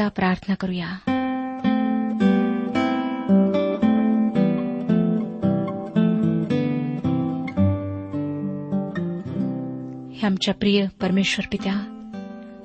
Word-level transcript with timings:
मननाकरिता 0.00 0.08
प्रार्थना 0.08 0.54
करूया. 0.54 0.88
हे 10.14 10.26
आमच्या 10.26 10.54
प्रिय 10.54 10.86
परमेश्वर 11.00 11.46
पित्या 11.52 11.74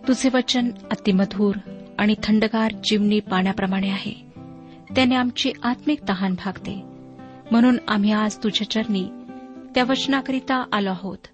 तुझे 0.08 0.30
वचन 0.34 0.70
अतिमधूर 0.92 1.56
आणि 2.00 2.16
थंडगार 2.24 2.72
जीवनी 2.84 3.20
पाण्याप्रमाणे 3.20 3.90
आहे. 3.90 4.14
त्याने 4.96 5.16
आमची 5.16 5.52
आत्मिक 5.64 6.00
तहान 6.10 6.34
भागते. 6.34 6.84
म्हणून 7.52 7.78
आम्ही 7.88 8.12
आज 8.12 8.38
तुझ्या 8.38 8.72
चरणी 8.72 9.10
त्या 9.76 9.84
वचनाकरिता 9.84 10.64
आलो 10.72 10.90
आहोत. 10.90 11.28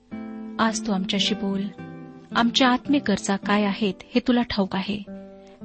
आज 0.60 0.88
तू 0.88 0.92
आमच्याशी 0.92 1.36
बोल. 1.36 1.64
आमच्या 2.36 2.70
आत्मिक 2.70 3.02
गरजा 3.08 3.36
काय 3.36 3.64
आहेत 3.64 3.94
हे 4.16 4.22
तुला 4.28 4.42
ठाऊक 4.42 4.76
आहे. 4.76 5.17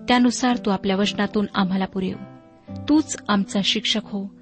त्यानुसार 0.08 0.56
तू 0.56 0.70
आपल्या 0.70 0.96
वचनातून 0.96 1.46
आम्हाला 1.54 1.84
पुरेव 1.84 2.16
तूच 2.88 3.16
आमचा 3.28 3.60
शिक्षक 3.64 4.00
हो. 4.04 4.34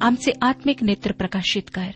आमचे 0.00 0.32
आत्मिक 0.42 0.82
नेत्र 0.82 1.12
प्रकाशित 1.12 1.62
कर. 1.74 1.90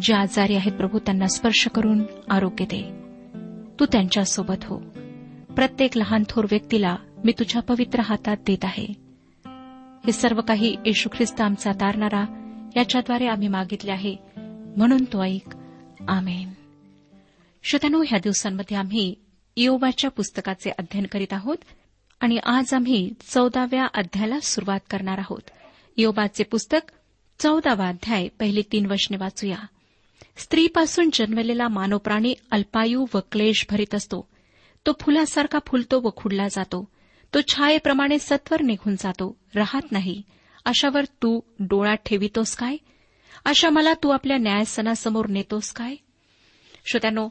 जे 0.00 0.14
आजारी 0.14 0.54
आहेत 0.54 0.72
प्रभू 0.72 0.98
त्यांना 0.98 1.26
स्पर्श 1.26 1.68
करून 1.74 2.02
आरोग्य 2.30 2.64
दे. 2.64 2.82
तू 3.80 3.86
त्यांच्यासोबत 3.92 4.64
हो. 4.64 4.78
प्रत्येक 5.56 5.96
लहान 5.96 6.22
थोर 6.28 6.44
व्यक्तीला 6.44 6.96
मी 7.24 7.32
तुझ्या 7.32 7.62
पवित्र 7.62 8.00
हातात 8.00 8.36
देत 8.46 8.64
आहे. 8.64 8.86
हे 10.06 10.12
सर्व 10.12 10.40
काही 10.40 10.76
येशू 10.86 11.08
ख्रिस्त 11.12 11.40
आमचा 11.40 11.72
तारणारा 11.72 12.24
याच्याद्वारे 12.76 13.26
आम्ही 13.26 13.48
मागितले 13.48 13.90
आहे. 13.90 14.16
म्हणून 14.76 15.04
तो 15.04 15.24
ऐक. 15.24 15.56
आमेन. 16.08 16.50
श्रोत्यानो 17.62 18.02
ह्या 18.08 18.18
दिवसांमध्ये 18.18 18.76
आम्ही 18.76 19.14
इयोबाच्या 19.56 20.10
पुस्तकाचे 20.10 20.70
अध्ययन 20.70 21.06
करीत 21.06 21.32
आहोत. 21.32 21.56
आणि 22.20 22.38
आज 22.44 22.74
आम्ही 22.74 23.12
चौदाव्या 23.20 23.86
अध्यायाला 23.94 24.40
सुरुवात 24.40 24.80
करणार 24.90 25.18
आहोत. 25.18 25.50
योबाचे 25.96 26.44
पुस्तक 26.44 26.92
चौदावा 27.38 27.88
अध्याय 27.88 28.28
पहिली 28.28 28.62
तीन 28.72 28.86
वशने 28.86 29.16
वाचूया. 29.16 29.56
स्त्रीपासून 30.36 31.10
जन्मलेला 31.12 31.68
मानवप्राणी 31.68 32.34
अल्पायू 32.50 33.06
व 33.14 33.18
क्लेश 33.32 33.66
भरीत 33.70 33.94
असतो. 33.94 34.28
तो 34.86 34.92
फुलासारखा 35.00 35.58
फुलतो 35.66 36.00
व 36.00 36.08
खुडला 36.16 36.48
जातो. 36.48 36.88
तो 37.34 37.40
छायेप्रमाणे 37.40 38.18
सत्वर 38.18 38.62
निघून 38.62 38.96
जातो 38.96 39.36
राहत 39.54 39.92
नाही. 39.92 40.22
अशावर 40.64 41.04
तू 41.04 41.40
डोळा 41.58 41.94
ठेवितोस 41.94 42.56
काय? 42.56 42.76
अशा 43.44 43.70
मला 43.70 43.94
तू 43.94 44.10
आपल्या 44.10 44.36
न्यायसनासमोर 44.36 45.26
नेतोस 45.26 45.72
काय? 45.72 45.94
श्रोत्यानो 46.86 47.28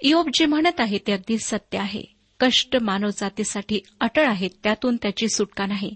इयोब 0.00 0.28
जे 0.34 0.46
म्हणत 0.46 0.80
आहे 0.80 0.98
ते 1.06 1.12
अगदी 1.12 1.38
सत्य 1.38 1.78
आहे. 1.78 2.17
कष्ट 2.40 2.76
मानवजातीसाठी 2.76 3.80
अटळ 4.00 4.26
आहेत 4.26 4.50
त्यातून 4.62 4.96
त्याची 4.96 5.28
सुटका 5.28 5.66
नाही. 5.66 5.94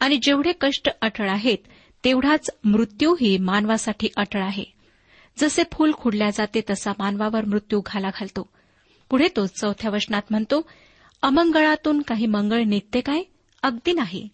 आणि 0.00 0.18
जेवढे 0.22 0.52
कष्ट 0.60 0.88
अटळ 1.00 1.30
आहेत 1.30 1.58
तेवढाच 2.04 2.50
मृत्यूही 2.64 3.38
मानवासाठी 3.38 4.08
अटळ 4.16 4.42
आहे. 4.42 4.64
जसे 5.38 5.62
फूल 5.72 5.92
खुडल्या 5.92 6.30
जाते 6.30 6.60
तसा 6.70 6.92
मानवावर 6.98 7.44
मृत्यू 7.44 7.80
घाला 7.86 8.08
घालतो. 8.08 8.48
पुढे 9.10 9.28
तो 9.36 9.46
चौथ्या 9.46 9.90
वचनात 9.90 10.22
म्हणतो 10.30 10.68
अमंगळातून 11.22 12.02
काही 12.02 12.26
मंगळ 12.26 12.62
निघते 12.62 13.00
काय? 13.00 13.22
अगदी 13.62 13.92
नाही. 13.92 14.28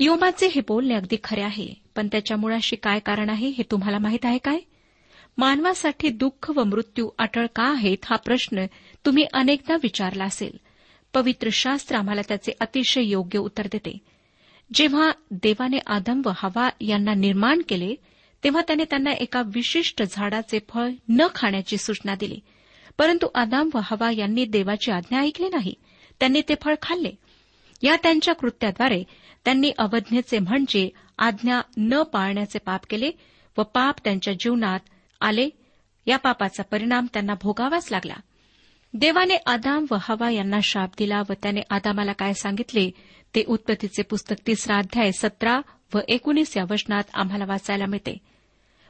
योमाचे 0.00 0.46
हे 0.46 0.60
बोलणे 0.68 0.94
अगदी 0.94 1.16
खरे 1.24 1.42
आहे 1.42 1.74
पण 1.96 2.06
त्याच्या 2.06 2.36
मुळाशी 2.36 2.76
काय 2.76 2.98
कारण 2.98 3.30
आहे 3.30 3.48
हे 3.48 3.62
तुम्हाला 3.70 3.98
माहीत 3.98 4.24
आहे 4.24 4.38
काय? 4.38 4.58
मानवासाठी 5.38 6.08
दुःख 6.08 6.50
व 6.50 6.64
मृत्यू 6.64 7.10
अटळ 7.18 7.46
का 7.46 7.62
आहेत 7.62 7.98
हा 8.04 8.16
प्रश्न 8.16 8.66
तुम्ही 9.06 9.24
अनेकदा 9.32 9.74
विचारला 9.82 10.24
असेल. 10.24 10.60
पवित्र 11.14 11.48
शास्त्र 11.52 11.96
आम्हाला 11.96 12.20
त्याचे 12.28 12.52
अतिशय 12.60 13.02
योग्य 13.02 13.38
उत्तर 13.38 13.66
देते. 13.66 13.98
जेव्हा 14.74 15.10
देवाने 15.30 15.78
आदम 15.86 16.22
व 16.24 16.30
हवा 16.36 16.68
यांना 16.80 17.14
निर्माण 17.14 17.62
केले 17.68 17.94
तेव्हा 18.44 18.62
त्याने 18.66 18.84
त्यांना 18.84 19.12
एका 19.12 19.42
विशिष्ट 19.46 20.02
झाडाचे 20.10 20.58
फळ 20.68 20.90
न 21.08 21.26
खाण्याची 21.34 21.76
सूचना 21.76 22.14
दिली. 22.14 22.38
परंतु 22.98 23.26
आदाम 23.34 23.70
व 23.74 23.80
हवा 23.82 24.10
यांनी 24.10 24.44
देवाची 24.44 24.92
आज्ञा 24.92 25.20
ऐकली 25.20 25.48
नाही. 25.48 25.74
त्यांनी 26.20 26.42
ते 26.48 26.54
फळ 26.62 26.74
खाल्ले. 26.82 27.10
या 27.82 27.96
त्यांच्या 28.02 28.34
कृत्याद्वारे 28.34 29.04
त्यांनी 29.44 29.72
अवज्ञेचे 29.78 30.38
म्हणजे 30.38 30.90
आज्ञा 31.18 31.60
न 31.76 32.02
पाळण्याचे 32.02 32.58
पाप 32.58 32.80
केले 32.90 33.10
व 33.58 33.62
पाप 33.62 33.94
त्यांच्या 34.04 34.34
जीवनात 34.34 34.80
आले. 35.22 35.48
या 36.06 36.16
पापाचा 36.16 36.62
परिणाम 36.62 37.06
त्यांना 37.12 37.34
भोगावाच 37.42 37.88
लागला. 37.90 38.14
देवाने 38.94 39.36
आदाम 39.46 39.86
व 39.90 39.96
हवा 40.00 40.30
यांना 40.30 40.56
शाप 40.62 40.90
दिला 40.98 41.22
व 41.28 41.32
त्याने 41.32 41.60
आदामाला 41.70 42.12
काय 42.12 42.32
सांगितले? 42.32 42.90
ते 43.34 43.44
उत्पत्तीचे 43.46 44.02
पुस्तक 44.02 44.46
तिसरा 44.46 44.76
अध्याय 44.76 45.12
सतरा 45.12 45.60
व 45.94 45.98
एकोणीस 46.08 46.56
या 46.56 46.64
वचनात 46.70 47.02
आम्हाला 47.14 47.44
वाचायला 47.44 47.86
मिळते. 47.86 48.18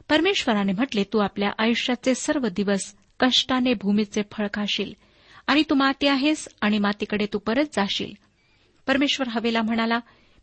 परमेश्वराने 0.09 0.71
म्हटले 0.71 1.03
तू 1.03 1.19
आपल्या 1.19 1.49
आयुष्याचे 1.57 2.15
सर्व 2.15 2.47
दिवस 2.47 2.95
कष्टाने 3.19 3.73
भूमीचे 3.73 4.21
फळ 4.31 4.47
खाशील 4.53 4.93
आणि 5.47 5.63
तू 5.69 5.75
माती 5.75 6.07
आहेस 6.07 6.47
आणि 6.61 6.79
मातीकडे 6.79 7.25
तू 7.33 7.39
परत 7.39 7.65
जाशील. 7.73 8.13
परमेश्वर 8.87 9.27
हवेला 9.27 9.61
म्हणाला 9.61 9.99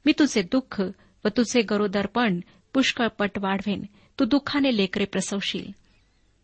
मी 0.06 0.12
तुझे 0.18 0.42
दुःख 0.42 0.82
व 1.24 1.28
तुझे 1.28 1.62
गरोदरपण 1.62 2.40
पुष्कळपट 2.74 3.30
वाढवेन. 3.38 3.84
तू 4.18 4.24
दुःखाने 4.24 4.76
लेकरे 4.76 5.04
प्रसवशील. 5.04 5.79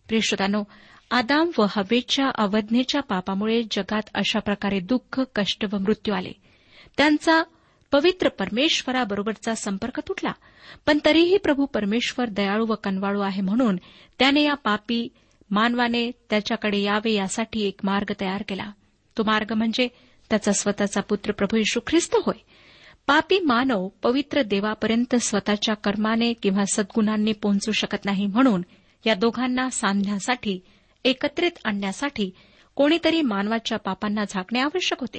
प्रियश्रोतानो 0.09 0.63
आदाम 1.11 1.51
व 1.59 1.67
हवेच्या 1.71 2.31
अवज्ञेच्या 2.35 3.01
पापामुळे 3.01 3.63
जगात 3.63 4.03
अशा 4.15 4.39
प्रकारे 4.39 4.81
दुःख 4.81 5.21
कष्ट 5.35 5.65
व 5.73 5.79
मृत्यू 5.79 6.15
आले. 6.15 6.33
त्यांचा 6.97 7.43
पवित्र 7.93 8.29
परमेश्वराबरोबरचा 8.29 9.55
संपर्क 9.55 10.01
तुटला. 10.09 10.33
पण 10.87 10.99
तरीही 11.05 11.37
प्रभू 11.37 11.67
परमेश्वर 11.67 12.29
दयाळू 12.29 12.67
व 12.67 12.75
कनवाळू 12.85 13.21
आहे 13.21 13.41
म्हणून 13.41 13.77
त्याने 14.19 14.43
या 14.43 14.55
पापी 14.55 15.09
मानवाने 15.51 16.11
त्याच्याकडे 16.31 16.79
यावे 16.79 17.13
यासाठी 17.13 17.61
एक 17.61 17.81
मार्ग 17.83 18.13
तयार 18.21 18.43
केला. 18.49 18.71
तो 19.19 19.23
मार्ग 19.25 19.53
म्हणजे 19.53 19.89
त्याचा 20.31 20.53
स्वतःचा 20.53 21.01
पुत्र 21.01 21.33
प्रभू 21.33 21.57
यशू 21.57 21.81
ख्रिस्त 21.87 22.17
होय. 22.17 22.39
पापी 23.07 23.41
मानव 23.41 23.89
पवित्र 24.03 24.43
देवापर्यंत 24.43 25.15
स्वतःच्या 25.15 25.75
कर्माने 25.75 26.33
किंवा 26.33 26.65
सद्गुणांनी 26.73 27.33
पोहोचू 27.33 27.73
शकत 27.73 28.05
नाही 28.05 28.27
म्हणून 28.27 28.63
या 29.07 29.15
दोघांना 29.15 29.71
सांधण्यासाठी 29.71 30.61
एकत्रित 31.05 31.51
आणण्यासाठी 31.65 32.31
कोणीतरी 32.75 33.23
मानवाच्या 33.23 33.79
पापांना 33.79 34.25
झाकणे 34.29 34.61
आवश्यक 34.61 35.01
होते. 35.01 35.19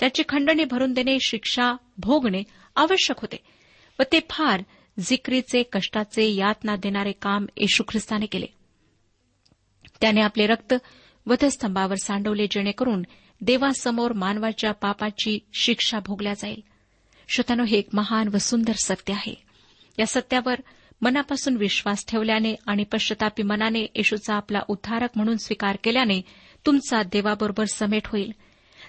त्याची 0.00 0.22
खंडणी 0.28 0.64
भरून 0.64 0.92
देणे 0.92 1.18
शिक्षा 1.20 1.72
भोगणे 1.98 2.42
आवश्यक 2.76 3.20
होते. 3.20 3.36
व 3.98 4.02
ते 4.12 4.20
फार 4.30 4.62
जिक्रीचे 5.00 5.62
कष्टाचे 5.62 6.34
यातना 6.34 6.76
देणारे 6.76 7.12
काम 7.12 7.46
येशू 7.56 7.84
ख्रिस्ताने 7.88 8.26
केले. 8.26 8.46
त्याने 10.00 10.20
आपले 10.20 10.46
रक्त 10.46 10.74
वधस्तंभावर 11.26 11.94
सांडवले 11.94 12.46
जेणेकरून 12.50 13.02
देवासमोर 13.40 14.12
मानवाच्या 14.12 14.72
पापाची 14.72 15.38
शिक्षा 15.58 15.98
भोगल्या 16.06 16.34
जाईल. 16.34 16.62
श्रोतानो 17.28 17.64
हे 17.64 17.78
एक 17.78 17.88
महान 17.92 18.28
व 18.28 18.38
सुंदर 18.38 18.72
सत्य 18.84 19.12
आहे. 19.12 19.34
या 19.98 20.06
सत्यावर 20.06 20.54
मनापासून 21.02 21.56
विश्वास 21.56 22.04
ठेवल्याने 22.08 22.54
आणि 22.66 22.84
पश्चातापी 22.84 23.42
मनाने 23.42 23.80
येशूचा 23.80 24.34
आपला 24.34 24.60
उद्धारक 24.68 25.10
म्हणून 25.16 25.36
स्वीकार 25.36 25.76
केल्याने 25.84 26.22
तुमचा 26.66 27.02
देवाबरोबर 27.02 27.64
समेट 27.64 28.06
होईल. 28.06 28.32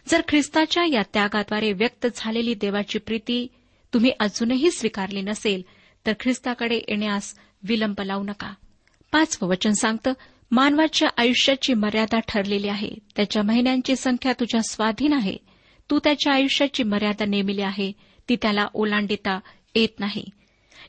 जर 0.08 0.22
ख्रिस्ताच्या 0.28 0.86
या 0.86 1.02
त्यागाद्वारे 1.14 1.74
व्यक्त 1.74 2.08
झालेली 2.16 2.54
देवाची 2.54 3.00
प्रीती 3.00 3.48
तुम्ही 3.94 4.12
अजूनही 4.20 4.72
स्वीकारली 4.72 5.22
नसेल 5.22 5.62
तर 6.06 6.14
ख्रिस्ताकडे 6.20 6.76
येण्यास 6.76 7.36
विलंब 7.64 8.02
लावू 8.02 8.24
नका. 8.24 8.54
पाचवं 9.12 9.50
वचन 9.50 9.72
सांगतं 9.72 10.14
मानवाच्या 10.52 11.10
आयुष्याची 11.18 11.74
मर्यादा 11.74 12.20
ठरलेली 12.28 12.68
आहे. 12.68 12.90
त्याच्या 13.16 13.44
महिन्यांची 13.44 13.96
संख्या 13.96 14.34
तुझ्या 14.34 14.62
स्वाधीन 14.70 15.14
आहे. 15.14 15.38
तू 15.90 16.00
त्याच्या 16.00 16.34
आयुष्याची 16.34 16.84
मर्यादा 16.84 17.26
नेमिली 17.26 17.62
आहे. 17.62 17.92
ती 18.30 18.36
त्याला 18.36 18.68
ओलांडिता 18.74 19.40
येत 19.76 20.00
नाही. 20.00 20.26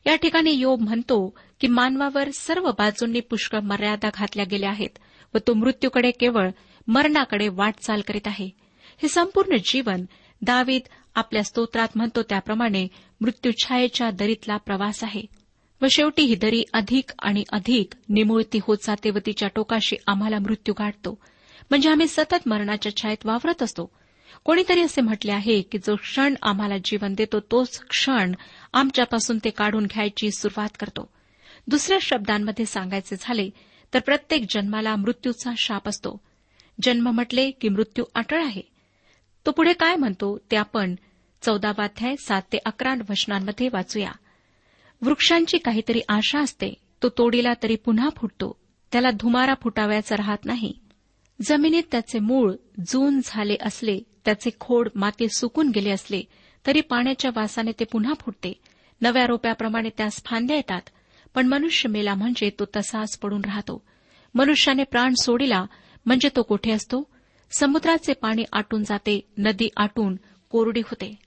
या 0.07 0.17
ठिकाणी 0.17 0.53
योग 0.53 0.81
म्हणतो 0.81 1.35
की 1.61 1.67
मानवावर 1.67 2.31
सर्व 2.31 2.71
बाजूंनी 2.71 3.21
पुष्कळ 3.21 3.59
मर्यादा 3.59 4.11
घातल्या 4.15 4.45
गेल्या 4.51 4.71
आहेत 4.71 4.99
व 5.35 5.39
तो 5.47 5.55
मृत्यूकडे 5.55 6.11
केवळ 6.11 6.51
मरणाकडे 6.89 7.49
वाटचाल 7.49 8.01
करीत 8.01 8.27
आहे. 8.27 8.51
हे 9.03 9.09
संपूर्ण 9.09 9.57
जीवन 9.57 10.05
दावीद 10.43 10.83
आपल्या 11.15 11.45
स्तोत्रात 11.45 11.89
म्हणतो 11.97 12.23
त्याप्रमाणे 12.23 12.89
मृत्यूछायेच्या 13.21 14.11
दरीतला 14.11 14.57
प्रवास 14.57 15.05
आहे. 15.05 15.23
व 15.83 15.87
शेवटी 15.91 16.23
ही 16.23 16.35
दरी 16.35 16.65
अधिक 16.73 17.13
आणि 17.23 17.45
अधिक 17.53 17.95
निमुळती 18.09 18.59
होत 18.63 18.77
जाते 18.87 19.11
व 19.11 19.19
तिच्या 19.27 19.49
टोकाशी 19.55 19.97
आम्हाला 20.07 20.39
मृत्यू 20.39 20.75
गाठतो. 20.79 21.19
म्हणजे 21.71 21.91
आम्ही 21.91 22.09
सतत 22.09 22.49
मरणाच्या 22.49 22.97
छायेत 22.97 23.27
वावरत 23.27 23.63
असतो. 23.63 23.91
कोणीतरी 24.45 24.81
असे 24.81 25.01
म्हटले 25.01 25.33
आहे 25.33 25.63
की 25.63 25.79
जो 25.79 25.97
क्षण 25.97 26.35
आम्हाला 26.43 26.75
जीवन 26.85 27.15
देतो 27.15 27.41
तोच 27.41 27.81
क्षण 27.81 28.33
आमच्यापासून 28.73 29.39
ते 29.45 29.51
काढून 29.51 29.87
घ्यायची 29.87 30.31
सुरुवात 30.31 30.69
करतो. 30.81 31.11
दुसऱ्या 31.67 31.99
शब्दांमध्ये 32.03 32.67
सांगायचे 32.67 33.17
झाले 33.21 33.51
तर 33.95 33.99
प्रत्येक 33.99 34.45
जन्माला 34.51 34.97
मृत्यूचा 34.97 35.51
शाप 35.57 35.89
असतो. 35.89 36.21
जन्म 36.83 37.11
म्हटले 37.11 37.51
की 37.51 37.69
मृत्यू 37.69 38.05
अटळ 38.15 38.45
आहे. 38.45 38.63
तो 39.47 39.51
पुढे 39.51 39.73
काय 39.73 39.97
म्हणतो 39.97 40.39
ते 40.51 40.57
आपण 40.57 40.95
चौदावाध्याय 41.43 42.15
सात 42.17 42.43
ते 42.53 42.59
अकरा 42.65 42.95
वचनांमध्ये 43.11 43.69
वाचूया. 43.73 44.13
वृक्षांची 45.03 45.59
काहीतरी 45.59 46.01
आशा 46.09 46.41
असते. 46.41 46.75
तो 47.03 47.09
तोडीला 47.09 47.53
तरी 47.63 47.77
पुन्हा 47.77 48.09
फुटतो. 48.17 48.59
त्याला 48.93 49.11
धुमारा 49.11 49.55
फुटावयाचा 49.63 50.17
राहत 50.17 50.45
नाही. 50.45 50.73
जमिनीत 51.43 51.83
त्याचे 51.91 52.19
मूळ 52.19 52.53
जून 52.87 53.21
झाले 53.25 53.57
असले 53.61 54.01
त्याचे 54.25 54.51
खोड 54.61 54.89
माती 54.95 55.29
सुकून 55.29 55.69
गेले 55.69 55.91
असले 55.91 56.23
तरी 56.67 56.81
पाण्याच्या 56.81 57.31
वासाने 57.37 57.73
ते 57.81 57.85
पुन्हा 57.85 58.15
फुटते. 58.15 58.61
नव्या 59.01 59.27
रोप्याप्रमाणे 59.27 59.89
त्यास 59.89 60.23
फांद्या 60.25 60.57
येतात. 60.57 60.81
पण 61.35 61.47
मनुष्य 61.47 61.89
मेला 61.89 62.15
म्हणजे 62.15 62.51
तो 62.51 62.65
तसाच 62.77 63.19
पडून 63.19 63.41
राहतो. 63.45 63.83
मनुष्याने 64.35 64.85
प्राण 64.85 65.15
सोडिला 65.23 65.67
म्हणजे 66.07 66.29
तो 66.37 66.43
कोठे 66.43 66.71
असतो? 66.71 67.11
समुद्राचे 67.51 68.13
पाणी 68.13 68.45
आटून 68.53 68.85
जाते 68.85 69.21
नदी 69.39 69.69
आटून 69.77 70.17
कोरडी 70.51 70.81
होते. 70.81 71.19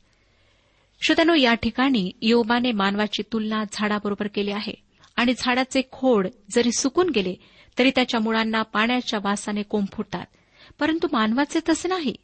श्रोत्यानो 1.05 1.33
या 1.33 1.53
ठिकाणी 1.53 2.11
योबाने 2.21 2.71
मानवाची 2.71 3.23
तुलना 3.33 3.63
झाडाबरोबर 3.71 4.27
केली 4.27 4.51
आहे. 4.51 4.73
आणि 5.15 5.33
झाडाचे 5.37 5.81
खोड 5.91 6.27
जरी 6.51 6.71
सुकून 6.71 7.09
गेले 7.09 7.35
तरी 7.79 7.91
त्याच्या 7.95 8.19
मुळांना 8.19 8.61
पाण्याच्या 8.61 9.19
वासाने 9.23 9.63
कोंब 9.63 9.87
फुटतात. 9.93 10.25
परंतु 10.79 11.07
मानवाचे 11.11 11.59
तसे 11.69 11.87
नाही. 11.87 12.15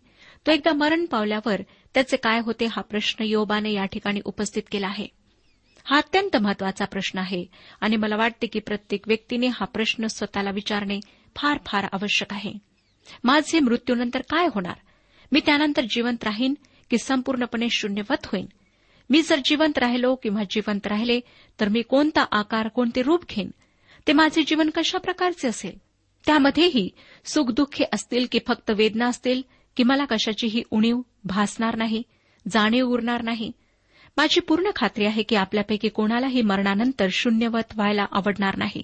तो 0.48 0.52
एकदा 0.52 0.74
मरण 0.74 1.06
पावल्यावर 1.06 1.62
त्याचे 1.94 2.18
काय 2.18 2.40
होते 2.40 2.66
हा 2.66 2.82
प्रश्न 2.82 3.24
योबाने 3.24 3.72
या 3.72 3.86
ठिकाणी 3.86 4.20
उपस्थित 4.26 4.64
केला 4.72 4.88
आहे. 4.88 5.08
हा 5.84 5.98
अत्यंत 5.98 6.38
महत्त्वाचा 6.38 6.86
प्रश्न 6.86 7.20
आहे 7.20 7.46
आणि 7.82 7.96
मला 7.96 8.16
वाटते 8.16 8.48
की 8.48 8.60
प्रत्येक 8.60 9.08
व्यक्तीने 9.08 9.48
हा 9.48 9.66
प्रश्न 9.66 10.08
स्वतःला 10.08 10.52
विचारणे 10.52 11.00
फार 11.36 11.58
फार 11.66 11.84
आवश्यक 11.92 12.34
आहे. 12.34 12.54
माझे 13.24 13.60
मृत्यूनंतर 13.60 14.22
काय 14.22 14.46
होणार? 14.46 14.76
मी 15.32 15.40
त्यानंतर 15.46 15.82
जिवंत 15.82 16.24
राहीन 16.24 16.54
की 16.92 16.98
संपूर्णपणे 16.98 17.68
शून्यवत 17.70 18.26
होईन? 18.26 18.46
मी 19.10 19.22
जर 19.22 19.40
जिवंत 19.46 19.78
राहिलो 19.78 20.16
किंवा 20.16 20.44
जिवंत 20.50 20.88
राहिले 20.88 21.20
तर 21.60 21.68
मी 21.68 21.82
कोणता 21.82 22.26
आकार 22.32 22.68
कोणते 22.68 23.02
रूप 23.02 23.26
घेईन? 23.30 23.52
ते 24.08 24.14
माझे 24.14 24.44
जीवन 24.44 24.70
कशा 24.70 24.98
प्रकारचे 24.98 25.48
असेल? 25.48 25.78
त्यामध्येही 26.26 26.90
सुखदुःखे 27.26 27.84
असतील 27.94 28.26
की 28.32 28.40
फक्त 28.48 28.72
वेदना 28.72 29.08
असतील 29.08 29.42
की 29.80 29.84
मला 29.84 30.06
कशाचीही 30.06 30.64
उणीव 30.72 31.02
भासणार 31.24 31.76
नाही 31.76 32.04
जाणीव 32.52 32.88
उरणार 32.88 33.22
नाही. 33.22 33.52
माझी 34.18 34.40
पूर्ण 34.40 34.70
खात्री 34.76 35.06
आहे 35.06 35.24
की 35.24 35.36
आपल्यापैकी 35.36 35.90
कोणालाही 35.90 36.42
मरणानंतर 36.42 37.08
शून्यवत 37.12 37.76
व्हायला 37.76 38.06
आवडणार 38.12 38.58
नाही. 38.58 38.84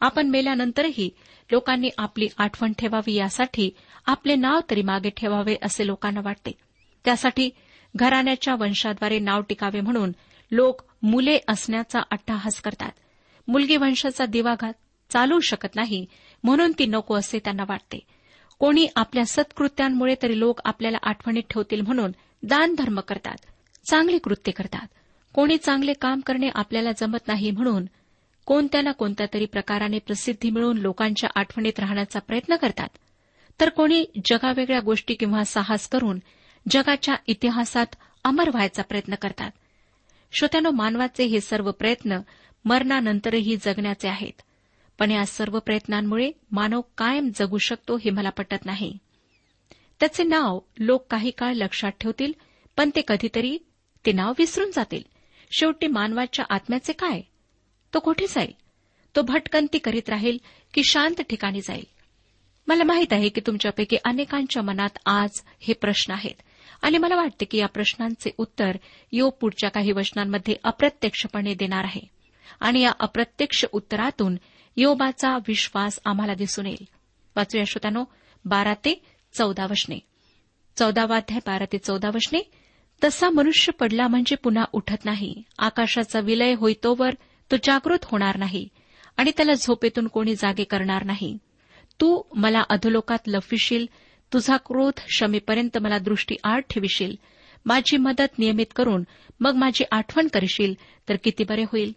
आपण 0.00 0.28
मेल्यानंतरही 0.28 1.10
लोकांनी 1.52 1.88
आपली 1.98 2.28
आठवण 2.38 2.72
ठेवावी 2.78 3.14
यासाठी 3.14 3.70
आपले 4.06 4.34
नाव 4.34 4.60
तरी 4.70 4.82
मागे 4.82 5.10
ठेवावे 5.10 5.56
असे 5.62 5.86
लोकांना 5.86 6.20
वाटते. 6.24 6.52
त्यासाठी 7.04 7.50
घराण्याच्या 7.96 8.54
वंशाद्वारे 8.54 9.18
नाव 9.18 9.40
टिकावे 9.40 9.80
म्हणून 9.80 10.12
लोक 10.50 10.82
मुले 11.02 11.38
असण्याचा 11.48 12.00
अट्टाहास 12.10 12.60
करतात. 12.60 12.92
मुलगी 13.48 13.76
वंशाचा 13.76 14.26
दिवाघात 14.26 14.72
चालू 15.10 15.40
शकत 15.40 15.76
नाही 15.76 16.06
म्हणून 16.44 16.72
ती 16.78 16.86
नको 16.86 17.14
असे 17.14 17.38
त्यांना 17.38 17.64
वाटते. 17.68 18.19
कोणी 18.60 18.86
आपल्या 18.96 19.24
सत्कृत्यांमुळे 19.26 20.14
तरी 20.22 20.38
लोक 20.38 20.60
आपल्याला 20.64 20.98
आठवणीत 21.02 21.42
ठेवतील 21.50 21.80
म्हणून 21.80 22.12
दानधर्म 22.42 23.00
करतात 23.00 23.36
चांगली 23.90 24.18
कृत्य 24.18 24.52
करतात. 24.52 24.86
कोणी 25.34 25.56
चांगले 25.56 25.92
काम 25.92 26.20
करणे 26.20 26.48
आपल्याला 26.54 26.90
जमत 26.92 27.18
नाही 27.26 27.50
म्हणून 27.50 27.86
कोणत्या 28.46 28.82
ना 28.82 28.92
कोणत्या 28.92 29.26
तरी 29.34 29.44
प्रकाराने 29.44 29.98
प्रसिद्धी 29.98 30.50
मिळवून 30.50 30.78
लोकांच्या 30.78 31.30
आठवणीत 31.34 31.80
राहण्याचा 31.80 32.18
प्रयत्न 32.18 32.56
करतात. 32.56 32.88
तर 33.60 33.68
कोणी 33.68 34.04
जगावेगळ्या 34.24 34.80
गोष्टी 34.80 35.14
किंवा 35.14 35.44
साहस 35.44 35.88
करून 35.88 36.18
जगाच्या 36.70 37.14
इतिहासात 37.26 37.86
अमर 38.24 38.48
व्हायचा 38.48 38.82
प्रयत्न 38.82 39.14
करतात. 39.14 39.50
श्रोत्यानो 40.32 40.70
मानवाचे 40.70 41.24
हे 41.24 41.40
सर्व 41.40 41.70
प्रयत्न 41.70 42.18
मरणानंतरही 42.64 43.56
जगण्याचे 43.56 44.08
आहेत. 44.08 44.42
पण 45.00 45.10
या 45.10 45.26
सर्व 45.26 45.58
प्रयत्नांमुळे 45.58 46.30
मानव 46.52 46.80
कायम 46.98 47.30
जगू 47.34 47.58
शकतो 47.58 47.96
हे 47.96 48.10
मला 48.10 48.30
पटत 48.30 48.64
नाही. 48.64 48.98
त्याचे 50.00 50.24
नाव 50.24 50.58
लोक 50.78 51.06
काही 51.10 51.30
काळ 51.30 51.52
लक्षात 51.52 51.90
ठेवतील 51.90 52.32
पण 52.76 52.90
ते 52.96 53.02
कधीतरी 53.08 53.58
ते 54.06 54.12
नाव 54.12 54.32
विसरून 54.38 54.70
जातील. 54.70 55.02
शेवटी 55.50 55.86
मानवाच्या 55.86 56.44
आत्म्याचे 56.50 56.92
काय? 56.92 57.20
तो 57.94 57.98
कुठे 57.98 58.26
जाईल? 58.26 58.52
तो 59.16 59.22
भटकंती 59.22 59.78
करीत 59.78 60.08
राहील 60.08 60.38
की 60.74 60.82
शांत 60.84 61.20
ठिकाणी 61.20 61.60
जाईल? 61.60 61.84
मला 62.66 62.84
माहीत 62.84 63.12
आहे 63.12 63.28
की 63.28 63.40
तुमच्यापैकी 63.46 63.96
अनेकांच्या 64.04 64.62
मनात 64.62 64.98
आज 65.06 65.30
हे 65.60 65.74
प्रश्न 65.74 66.12
आहेत. 66.12 66.42
आणि 66.82 66.98
मला 66.98 67.16
वाटते 67.16 67.44
की 67.44 67.58
या 67.58 67.68
प्रश्नांचे 67.68 68.30
उत्तर 68.38 68.76
यो 69.12 69.30
पुढच्या 69.30 69.70
काही 69.70 69.92
वचनांमध्ये 69.92 70.56
अप्रत्यक्षपणे 70.64 71.54
देणार 71.54 71.84
आहे. 71.84 72.00
आणि 72.60 72.80
या 72.80 72.92
अप्रत्यक्ष 73.00 73.64
उत्तरातून 73.72 74.36
योबाचा 74.76 75.36
विश्वास 75.36 76.00
आम्हाला 76.04 76.34
दिसून 76.34 76.66
येईल. 76.66 76.88
वाचूया 77.36 77.64
श्रोत्यानो 77.64 78.04
बारा 78.44 78.74
ते 78.74 79.02
चौदा 79.32 79.66
वशने. 79.70 79.98
चौदावाध्याय 80.76 81.40
बारा 81.46 81.64
ते 81.64 81.78
चौदा 81.78 82.08
वशने. 82.08 82.50
तसा 83.04 83.30
मनुष्य 83.30 83.72
पडला 83.72 84.08
म्हणजे 84.08 84.36
पुन्हा 84.36 84.64
उठत 84.72 85.04
नाही. 85.04 85.42
आकाशाचा 85.58 86.20
विलय 86.20 86.54
होईतोवर 86.54 87.14
तो 87.50 87.56
जागृत 87.64 87.98
होणार 88.02 88.36
नाही 88.36 88.68
आणि 89.16 89.32
त्याला 89.36 89.52
झोपेतून 89.52 90.06
कोणी 90.06 90.34
जागे 90.34 90.64
करणार 90.64 91.04
नाही. 91.04 91.38
तू 92.00 92.22
मला 92.34 92.62
अधोलोकात 92.70 93.18
लफविशील 93.26 93.86
तुझा 94.32 94.56
क्रोध 94.56 94.92
क्षमेपर्यंत 94.92 95.78
मला 95.78 95.98
दृष्टी 95.98 96.36
आड 96.44 96.62
ठेविशील. 96.70 97.16
माझी 97.66 97.96
मदत 97.96 98.38
नियमित 98.38 98.66
करून 98.76 99.04
मग 99.40 99.54
माझी 99.54 99.84
आठवण 99.90 100.28
करशील 100.28 100.74
तर 101.08 101.16
किती 101.24 101.44
बरे 101.44 101.62
होईल. 101.62 101.92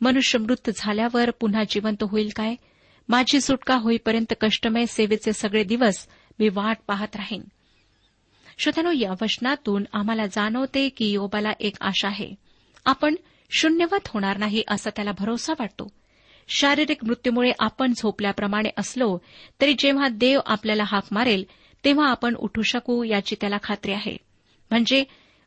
मनुष्य 0.00 0.38
मृत 0.38 0.70
झाल्यावर 0.76 1.30
पुन्हा 1.30 1.62
जिवंत 1.70 2.02
होईल 2.02 2.28
काय? 2.36 2.54
माझी 3.08 3.40
सुटका 3.40 3.74
होईपर्यंत 3.74 4.34
कष्टमय 4.40 4.86
सेवेचे 4.86 5.32
सगळे 5.32 5.64
दिवस 5.64 6.08
मी 6.38 6.48
वाट 6.48 6.78
पाहत 6.86 7.16
राहीन. 7.16 7.42
श्रोत्यानो 8.58 8.90
या 8.90 9.12
वचनातून 9.22 9.84
आम्हाला 9.92 10.26
जाणवते 10.26 10.88
की 10.88 11.10
योबाला 11.10 11.52
एक 11.60 11.74
आशा 11.80 12.08
आहे. 12.08 12.34
आपण 12.86 13.14
शून्यवत 13.50 14.08
होणार 14.08 14.36
नाही 14.36 14.62
असा 14.68 14.90
त्याला 14.90 15.10
भरोसा 15.18 15.52
वाटतो. 15.52 15.92
शारीरिक 16.48 17.04
मृत्यूमुळे 17.04 17.52
आपण 17.58 17.92
झोपल्याप्रमाणे 17.92 18.68
असलो 18.76 19.18
तरी 19.60 19.74
जेव्हा 19.78 20.08
देव 20.08 20.40
आपल्याला 20.46 20.82
हाक 20.86 21.04
मारेल 21.10 21.44
तेव्हा 21.84 22.10
आपण 22.10 22.34
उठू 22.34 22.62
शकू 22.62 23.04
याची 23.04 23.36
त्याला 23.40 23.56
खात्री 23.62 23.92
आहे. 23.92 24.16
म्हणजे 24.70 25.04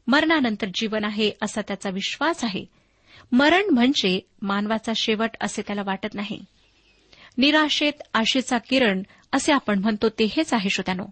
मरणानंतर 0.08 0.68
जीवन 0.74 1.04
आहे 1.04 1.32
असा 1.42 1.62
त्याचा 1.62 1.90
विश्वास 1.90 2.44
आहे. 2.44 2.81
मरण 3.32 3.74
म्हणजे 3.74 4.20
मानवाचा 4.42 4.92
शेवट 4.96 5.30
असे 5.42 5.62
त्याला 5.62 5.82
वाटत 5.86 6.14
नाही. 6.14 6.46
निराशेत 7.38 7.94
आशेचा 8.14 8.58
किरण 8.58 9.04
असे 9.32 9.54
आपण 9.54 9.80
म्हणतो 9.80 10.10
ते 10.10 10.26
हेच 10.26 10.54
आहे 10.54 10.70
श्रोत्यानो. 10.70 11.06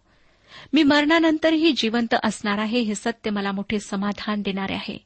मी 0.73 0.83
मरणानंतरही 0.83 1.73
जिवंत 1.77 2.15
असणार 2.23 2.57
आहे 2.57 2.79
हे 2.79 2.95
सत्य 2.95 3.29
मला 3.31 3.51
मोठे 3.51 3.79
समाधान 3.79 4.41
देणारे 4.41 4.73
आहे. 4.73 4.97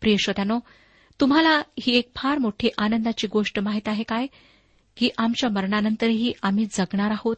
प्रिय 0.00 0.16
श्रोत्यानो 0.16 0.58
तुम्हाला 1.20 1.62
ही 1.80 1.96
एक 1.96 2.10
फार 2.16 2.38
मोठी 2.38 2.68
आनंदाची 2.78 3.26
गोष्ट 3.26 3.58
माहीत 3.58 3.88
आहे 3.88 4.02
काय? 4.02 4.26
की 4.96 5.10
आमच्या 5.18 5.50
मरणानंतरही 5.50 6.32
आम्ही 6.42 6.66
जगणार 6.66 7.10
आहोत 7.10 7.36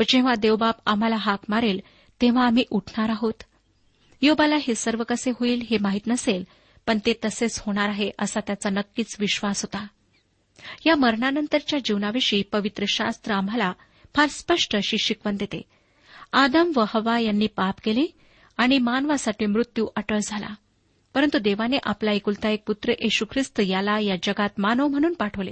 व 0.00 0.02
जेव्हा 0.08 0.34
देवबाप 0.34 0.76
आम्हाला 0.86 1.16
हाक 1.16 1.38
मारेल 1.48 1.80
तेव्हा 2.20 2.46
आम्ही 2.46 2.64
उठणार 2.70 3.08
आहोत. 3.08 3.42
योबाला 4.22 4.56
हे 4.56 4.74
सर्व 4.74 5.02
कसे 5.08 5.30
होईल 5.30 5.62
हे 5.70 5.78
माहीत 5.78 6.00
नसेल 6.06 6.44
पण 6.86 6.98
ते 7.06 7.12
तसेच 7.24 7.62
होणार 7.66 7.88
आहे 7.88 8.10
असा 8.18 8.40
त्याचा 8.40 8.70
नक्कीच 8.70 9.16
विश्वास 9.20 9.62
होता. 9.62 9.86
या 10.86 10.96
मरणानंतरच्या 10.96 11.78
जीवनाविषयी 11.78 12.42
पवित्र 12.42 12.84
शास्त्र 12.88 13.32
आम्हाला 13.32 13.72
फार 14.14 14.28
स्पष्ट 14.28 14.76
अशी 14.76 14.96
शिकवण 14.98 15.36
देते. 15.36 15.62
आदम 16.32 16.72
व 16.76 16.84
हवा 16.88 17.18
यांनी 17.18 17.46
पाप 17.46 17.74
केले 17.84 18.06
आणि 18.56 18.78
मानवासाठी 18.78 19.46
मृत्यू 19.46 19.86
अटळ 19.96 20.18
झाला. 20.26 20.54
परंतु 21.14 21.38
देवाने 21.38 21.76
आपला 21.82 22.12
एकुलता 22.12 22.50
एक 22.50 22.62
पुत्र 22.66 22.90
येशू 22.90 23.24
ख्रिस्त 23.30 23.60
याला 23.60 23.98
या 23.98 24.16
जगात 24.22 24.48
मानव 24.58 24.88
म्हणून 24.88 25.14
पाठवले. 25.14 25.50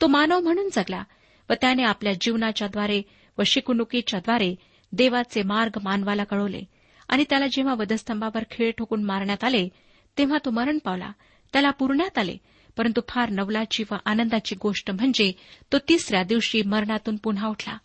तो 0.00 0.06
मानव 0.06 0.40
म्हणून 0.40 0.68
जगला 0.72 1.02
व 1.50 1.52
त्याने 1.60 1.82
आपल्या 1.82 2.12
जीवनाच्याद्वारे 2.20 3.02
व 3.38 3.42
शिकवणुकीच्याद्वारे 3.46 4.54
देवाचे 4.92 5.42
मार्ग 5.42 5.78
मानवाला 5.82 6.24
कळवले 6.24 6.62
आणि 7.08 7.24
त्याला 7.30 7.46
जेव्हा 7.46 7.74
वधस्तंभावर 7.74 8.42
खेळ 8.50 8.70
ठोकून 8.70 9.04
मारण्यात 9.04 9.44
आले 9.44 9.68
तेव्हा 10.18 10.38
तो 10.44 10.50
मरण 10.50 10.78
पावला. 10.78 11.12
त्याला 11.52 11.70
पुरण्यात 11.70 12.18
आले. 12.18 12.36
परंतु 12.76 13.00
फार 13.08 13.30
नवलाची 13.30 13.84
व 13.90 13.94
आनंदाची 14.04 14.56
गोष्ट 14.56 14.90
म्हणजे 14.90 15.32
तो 15.72 15.78
तिसऱ्या 15.78 16.22
दिवशी 16.22 16.62
मरणातून 16.62 17.16
पुन्हा 17.16 17.48
उठला. 17.48 17.78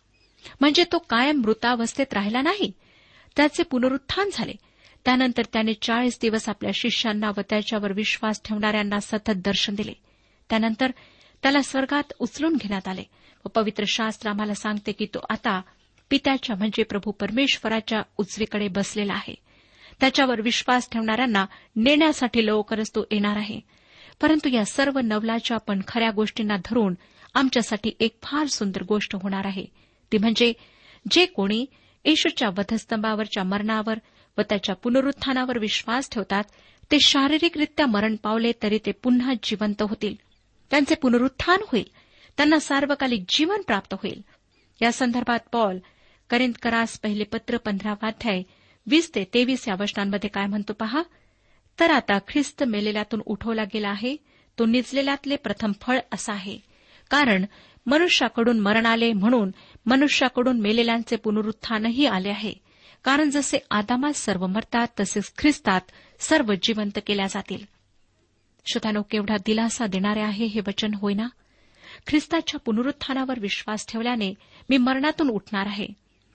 म्हणजे 0.60 0.84
तो 0.92 0.98
कायम 0.98 1.40
मृतावस्थेत 1.40 2.06
राहिला 2.12 2.42
नाही? 2.42 2.72
त्याचे 3.36 3.62
पुनरुत्थान 3.62 4.30
झाले. 4.32 4.52
त्यानंतर 5.04 5.42
त्याने 5.52 5.74
चाळीस 5.74 6.18
दिवस 6.22 6.48
आपल्या 6.48 6.70
शिष्यांना 6.74 7.28
व 7.28 7.40
त्याच्यावर 7.50 7.92
विश्वास 7.92 8.40
ठेवणाऱ्यांना 8.44 9.00
सतत 9.00 9.32
दर्शन 9.36 9.74
दिले. 9.74 9.92
त्यानंतर 10.50 10.90
त्याला 11.42 11.62
स्वर्गात 11.62 12.12
उचलून 12.18 12.56
घेण्यात 12.56 12.88
आले 12.88 13.04
व 13.44 13.48
पवित्र 13.48 13.84
शास्त्र 13.88 14.30
आम्हाला 14.30 14.54
सांगते 14.54 14.92
की 14.92 15.06
तो 15.06 15.18
आता 15.30 15.60
पित्याच्या 16.10 16.56
म्हणजे 16.56 16.82
प्रभू 16.82 17.10
परमेश्वराच्या 17.10 18.02
उजवीकडे 18.16 18.68
बसलेला 18.68 19.12
आहे. 19.12 19.34
त्याच्यावर 20.00 20.40
विश्वास 20.40 20.88
ठेवणाऱ्यांना 20.90 21.46
नेण्यासाठी 21.76 22.46
लवकरच 22.46 22.90
तो 22.90 23.06
येणार 23.10 23.36
आहे. 23.36 23.60
परंतु 24.20 24.48
या 24.48 24.64
सर्व 24.64 24.98
नवलाच्या 24.98 25.56
पण 25.56 25.80
खऱ्या 25.88 26.10
गोष्टींना 26.10 26.56
धरून 26.64 26.94
आमच्यासाठी 27.34 27.90
एक 28.00 28.18
फार 28.22 28.46
सुंदर 28.46 28.82
गोष्ट 28.82 29.16
होणार 29.22 29.44
आहे. 29.44 29.64
ती 30.12 30.18
म्हणजे 30.18 30.52
जे 31.10 31.26
कोणी 31.26 31.66
येशूच्या 32.04 32.48
वधस्तंभावरच्या 32.48 33.44
मरणावर 33.44 33.94
व 34.38 34.40
त्याच्या 34.42 34.74
पुनरुत्थानावर 34.74 35.58
विश्वास 35.58 36.10
ठेवतात 36.10 36.44
ते 36.90 36.96
शारीरिकरित्या 37.04 37.86
मरण 37.86 38.16
पावले 38.16 38.52
तरी 38.62 38.78
ते 38.86 38.92
पुन्हा 38.92 39.32
जिवंत 39.42 39.82
होतील. 39.82 40.14
त्यांचे 40.70 40.94
पुनरुत्थान 40.94 41.58
होईल. 41.68 41.84
त्यांना 42.36 42.58
सार्वकालिक 42.58 43.24
जीवन 43.28 43.60
प्राप्त 43.60 43.94
होईल. 43.94 44.24
या 44.82 44.92
संदर्भात 44.92 45.38
पॉल 45.52 45.78
करिंदकरास 46.30 47.00
पहिले 47.00 47.24
पत्र 47.24 47.56
पंधरावाध्याय 47.56 48.42
वीस 48.86 49.14
ते 49.14 49.24
तेवीस 49.34 49.68
या 49.68 49.74
वचनांमध्ये 49.80 50.30
काय 50.30 50.46
म्हणतो 50.46 50.72
पहा? 50.72 51.02
तर 51.80 51.90
आता 51.90 52.18
ख्रिस्त 52.18 52.64
मेलेल्यातून 52.64 53.22
उठवला 53.26 53.64
गेला 53.64 53.88
आहे. 53.88 54.16
तो 54.58 54.66
निजलेल्यातले 54.66 55.36
प्रथम 55.36 55.72
फळ 55.80 55.98
असा 56.12 56.32
आहे. 56.32 56.58
कारण 57.10 57.44
मनुष्याकडून 57.86 58.60
मरण 58.60 58.86
आले 58.86 59.12
म्हणून 59.12 59.50
मनुष्याकडून 59.86 60.60
मेलेल्यांचे 60.60 61.16
पुनरुत्थानही 61.16 62.06
आले 62.06 62.28
आहे. 62.28 62.52
कारण 63.04 63.30
जसे 63.30 63.58
आदामात 63.70 64.12
सर्व 64.12 64.46
मरतात 64.46 64.86
तसेच 65.00 65.32
ख्रिस्तात 65.38 65.80
सर्व 66.18 66.54
जिवंत 66.62 66.98
केल्या 67.06 67.26
जातील. 67.26 67.64
श्रोतानो 68.66 69.02
केवढा 69.02 69.36
दिलासा 69.46 69.86
देणारे 69.86 70.20
आहे 70.20 70.44
हे 70.44 70.60
वचन 70.60 70.94
होईना? 70.94 71.28
ख्रिस्ताच्या 72.06 72.60
पुनरुत्थानावर 72.60 73.40
विश्वास 73.40 73.86
ठेवल्याने 73.88 74.34
मी 74.70 74.76
मरणातून 74.76 75.28
उठणार 75.28 75.66
आहे. 75.66 75.86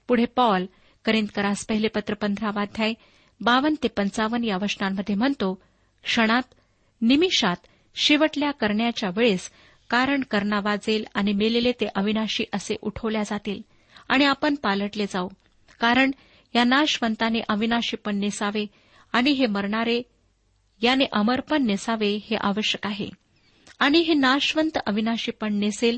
पुढे 0.07 0.25
पॉल 0.25 0.65
करिंदकरास 1.05 1.65
पहिले 1.65 1.87
पत्र 1.87 2.13
पंधरावाध्याय 2.13 2.93
बावन्न 3.41 3.75
ते 3.83 3.87
पंचावन्न 3.87 4.43
या 4.43 4.57
वचनांमध्ये 4.57 5.15
म्हणतो 5.15 5.53
क्षणात 6.03 6.53
निमिषात 7.01 7.55
शेवटल्या 7.95 8.51
करण्याच्या 8.51 9.09
वेळेस 9.15 9.51
कारण 9.89 10.23
करणा 10.31 10.59
वाजेल 10.59 11.05
आणि 11.13 11.33
मेलेले 11.33 11.71
ते 11.71 11.85
अविनाशी 11.95 12.43
असे 12.53 12.75
उठवल्या 12.81 13.23
जातील 13.23 13.61
आणि 14.09 14.25
आपण 14.25 14.55
पालटले 14.55 15.05
जाऊ. 15.05 15.27
कारण 15.79 16.11
या 16.55 16.63
नाशवंताने 16.63 17.39
अविनाशीपण 17.49 18.15
नेसावे 18.15 18.65
आणि 19.13 19.31
हे 19.31 19.45
मरणारे 19.45 20.01
याने 20.81 21.05
अमरपण 21.11 21.65
नेसावे 21.65 22.15
हे 22.29 22.35
आवश्यक 22.35 22.87
आहे. 22.87 23.09
आणि 23.79 23.99
हे 23.99 24.13
नाशवंत 24.13 24.77
अविनाशीपण 24.85 25.53
नेसेल 25.53 25.97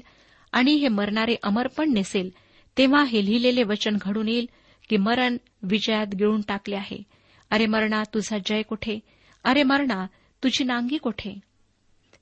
आणि 0.51 0.73
हे 0.73 0.87
मरणारे 0.87 1.35
अमरपण 1.43 1.93
नेसेल 1.93 2.29
तेव्हा 2.77 3.03
हे 3.03 3.25
लिहिलेले 3.25 3.63
वचन 3.63 3.97
घडून 4.01 4.27
येईल 4.27 4.49
की 4.89 4.97
मरण 4.97 5.37
विजयात 5.63 6.07
गिळून 6.07 6.41
टाकले 6.41 6.75
आहे. 6.75 7.03
अरे 7.49 7.65
मरणा 7.65 8.03
तुझा 8.03 8.37
जय 8.45 8.61
कुठे? 8.61 8.99
अरे 9.43 9.63
मरणा 9.63 10.05
तुझी 10.43 10.63
नांगी 10.63 10.97
कुठे? 10.97 11.39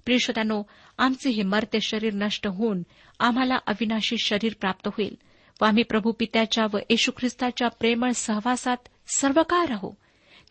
प्रियश्रोत्यानो 0.05 0.63
आमचे 0.97 1.29
हे 1.29 1.43
मर्त्य 1.43 1.79
शरीर 1.79 2.13
नष्ट 2.13 2.47
होऊन 2.47 2.83
आम्हाला 3.19 3.57
अविनाशी 3.67 4.17
शरीर 4.17 4.53
प्राप्त 4.59 4.87
होईल 4.87 5.17
व 5.61 5.65
आम्ही 5.65 5.83
प्रभू 5.83 6.11
पित्याच्या 6.11 6.65
व 6.73 6.77
येशू 6.77 7.11
ख्रिस्ताच्या 7.17 7.67
प्रेमळ 7.67 8.11
सहवासात 8.11 8.77
सर्वकाळ 9.15 9.65
राहू. 9.65 9.91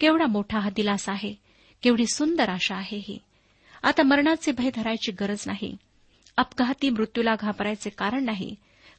केवढा 0.00 0.26
मोठा 0.26 0.58
हा 0.58 0.70
दिलासा 0.70 1.12
आहे. 1.12 1.34
केवढी 1.82 2.06
सुंदर 2.06 2.48
आशा 2.48 2.74
आहे 2.74 2.98
ही. 2.98 3.18
आता 3.82 4.02
मरणाचे 4.02 4.52
भय 4.52 4.70
धरायची 4.74 5.12
गरज 5.12 5.42
नाही. 5.46 5.76
अपघाती 6.36 6.90
मृत्यूला 6.90 7.34
घाबरायचे 7.40 7.90
कारण 7.90 8.24
नाही. 8.24 8.54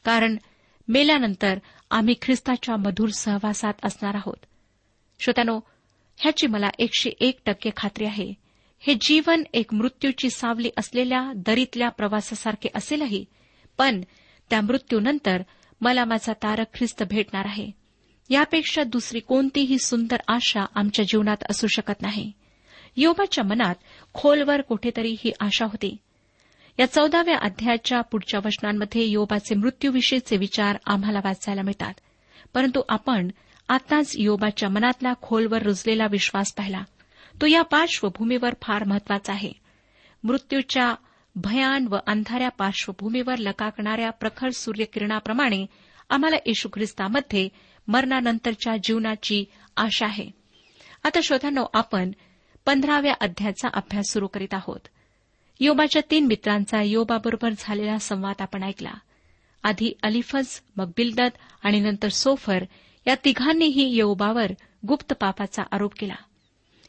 कारण 0.06 0.38
मेल्यानंतर 0.88 1.60
आम्ही 1.92 2.16
ख्रिस्ताच्या 2.22 2.76
मधुर 2.78 3.10
सहवासात 3.10 3.74
असणार 3.84 4.16
आहोत. 4.16 4.46
श्रोत्यानो 5.20 5.60
ह्याची 6.18 6.48
मला 6.48 6.70
एकशे 6.80 7.10
एक 7.10 7.40
टक्के 7.46 7.70
खात्री 7.78 8.06
आहे. 8.06 8.34
हे 8.80 8.94
जीवन 9.02 9.44
एक 9.54 9.74
मृत्यूची 9.74 10.30
सावली 10.30 10.70
असलेल्या 10.78 11.32
दरीतल्या 11.36 11.90
प्रवासासारखे 11.90 12.70
असेलही 12.76 13.26
पण 13.78 14.02
त्या 14.50 14.62
मृत्यूनंतर 14.62 15.42
मला 15.82 16.06
माझा 16.06 16.34
तारक 16.34 16.66
ख्रिस्त 16.74 17.04
भेटणार 17.04 17.46
आहे. 17.46 17.72
यापेक्षा 18.30 18.84
दुसरी 18.84 19.20
कोणतीही 19.20 19.78
सुंदर 19.80 20.18
आशा 20.28 20.66
आमच्या 20.76 21.06
जीवनात 21.06 21.38
असू 21.50 21.68
शकत 21.68 22.02
नाही. 22.02 22.32
योबाच्या 22.98 23.44
मनात 23.44 23.76
खोलवर 24.14 24.62
कुठेतरी 24.62 25.16
ही 25.20 25.32
आशा 25.40 25.66
होती. 25.66 25.98
या 26.80 26.92
चौदाव्या 26.92 27.38
अध्यायाच्या 27.42 28.02
पुढच्या 28.02 28.40
वचनांमध्ये 28.46 29.04
योबाचे 29.04 29.56
मृत्यूविषयीचे 29.56 30.38
विचार 30.38 30.78
आम्हाला 30.86 31.20
वाचायला 31.24 31.62
मिळतात. 31.62 31.94
परंतु 32.54 32.82
आपण 32.90 33.30
आताच 33.68 34.16
योबाच्या 34.18 34.70
मनातला 34.70 35.14
खोलवर 35.22 35.64
रुजलेला 35.64 36.06
विश्वास 36.12 36.54
पाहिला. 36.54 36.82
तो 37.42 37.46
या 37.46 37.62
पार्श्वभूमीवर 37.62 38.54
फार 38.62 38.84
महत्त्वाचा 38.84 39.34
आहे. 39.34 39.52
मृत्यूच्या 40.24 40.96
भयान 41.36 41.88
व 41.90 41.96
अंधाऱ्या 42.08 42.50
पार्श्वभूमीवर 42.50 43.38
लकाकणाऱ्या 43.38 44.10
प्रखर 44.10 44.50
सूर्यकिरणाप्रमाणे 44.50 45.66
आम्हाला 46.10 46.36
येशू 46.46 46.70
ख्रिस्तामध्ये 46.74 47.50
मरणानंतरच्या 47.88 48.74
जीवनाची 48.84 49.46
आशा 49.78 50.06
आहे. 50.06 50.30
आता 51.04 51.20
श्रोत्यांनो 51.24 51.66
आपण 51.74 52.12
पंधराव्या 52.66 53.14
अध्यायाचा 53.22 53.68
अभ्यास 53.74 54.06
सुरू 54.10 54.28
करीत 54.28 54.54
आहोत. 54.54 54.80
योबाच्या 55.60 56.02
तीन 56.12 56.26
मित्रांचा 56.26 56.82
योबाबरोबर 56.82 57.50
झालेला 57.58 57.98
संवाद 57.98 58.36
आपण 58.40 58.64
ऐकला. 58.64 58.94
आधी 59.64 59.94
अलिफज 60.04 60.62
मग 60.78 60.88
बिल्दत 60.98 61.38
आणि 61.64 61.80
नंतर 61.80 62.08
सोफर 62.08 62.64
या 63.08 63.16
तिघांनीही 63.26 63.96
योबावर 63.96 64.52
गुप्त 64.88 65.14
पापाचा 65.14 65.64
आरोप 65.72 65.94
केला. 66.00 66.16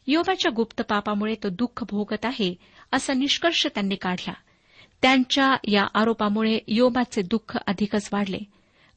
योबाच्या 0.07 0.51
गुप्त 0.55 0.81
पापामुळे 0.81 1.35
तो 1.35 1.49
दुःख 1.49 1.83
भोगत 1.83 2.25
आहे 2.25 2.55
असा 2.91 3.13
निष्कर्ष 3.13 3.67
त्यांनी 3.67 3.95
काढला. 3.95 4.33
त्यांच्या 5.01 5.55
या 5.63 5.87
आरोपामुळे 5.93 6.59
योबाचे 6.67 7.21
दुःख 7.21 7.57
अधिकच 7.67 8.09
वाढले. 8.13 8.39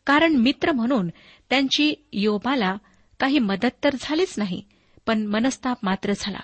कारण 0.07 0.35
मित्र 0.35 0.73
म्हणून 0.73 1.09
त्यांची 1.51 1.95
योबाला 2.13 2.77
काही 3.21 3.39
मदत 3.39 3.85
तर 3.85 3.91
झालीच 4.01 4.35
नाही 4.37 4.63
पण 5.07 5.27
मनस्ताप 5.27 5.79
मात्र 5.83 6.13
झाला. 6.17 6.41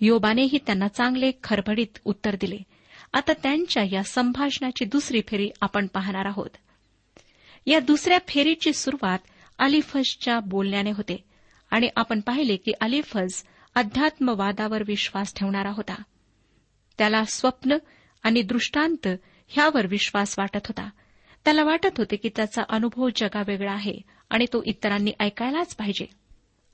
योबानेही 0.00 0.58
त्यांना 0.58 0.88
चांगले 0.88 1.30
खरभडीत 1.44 1.98
उत्तर 2.04 2.36
दिले. 2.40 2.56
आता 3.12 3.32
त्यांच्या 3.32 3.84
या 3.92 4.02
संभाषणाची 4.02 4.84
दुसरी 4.84 5.22
फेरी 5.28 5.50
आपण 5.60 5.86
पाहणार 5.86 6.26
आहोत. 6.26 6.50
या 7.66 7.80
दुसऱ्या 7.80 8.18
फेरीची 8.28 8.72
सुरुवात 8.72 9.18
अलिफजच्या 9.58 10.40
बोलण्याने 10.40 10.90
होते 10.90 11.24
आणि 11.70 11.88
आपण 11.96 12.20
पाहिले 12.20 12.56
की 12.56 12.72
अलिफज 12.80 13.42
अध्यात्मवादावर 13.74 14.82
विश्वास 14.86 15.34
ठेवणारा 15.34 15.70
होता. 15.70 16.02
त्याला 16.98 17.24
स्वप्न 17.24 17.76
आणि 18.22 18.42
दृष्टांत 18.42 19.08
ह्यावर 19.48 19.86
विश्वास 19.86 20.38
वाटत 20.38 20.66
होता. 20.66 20.90
त्याला 21.44 21.64
वाटत 21.64 21.98
होते 21.98 22.16
की 22.16 22.30
त्याचा 22.36 22.62
अनुभव 22.68 23.08
जगावेगळा 23.16 23.72
आहे 23.72 24.00
आणि 24.30 24.46
तो 24.52 24.62
इतरांनी 24.66 25.12
ऐकायलाच 25.20 25.76
पाहिजे. 25.76 26.06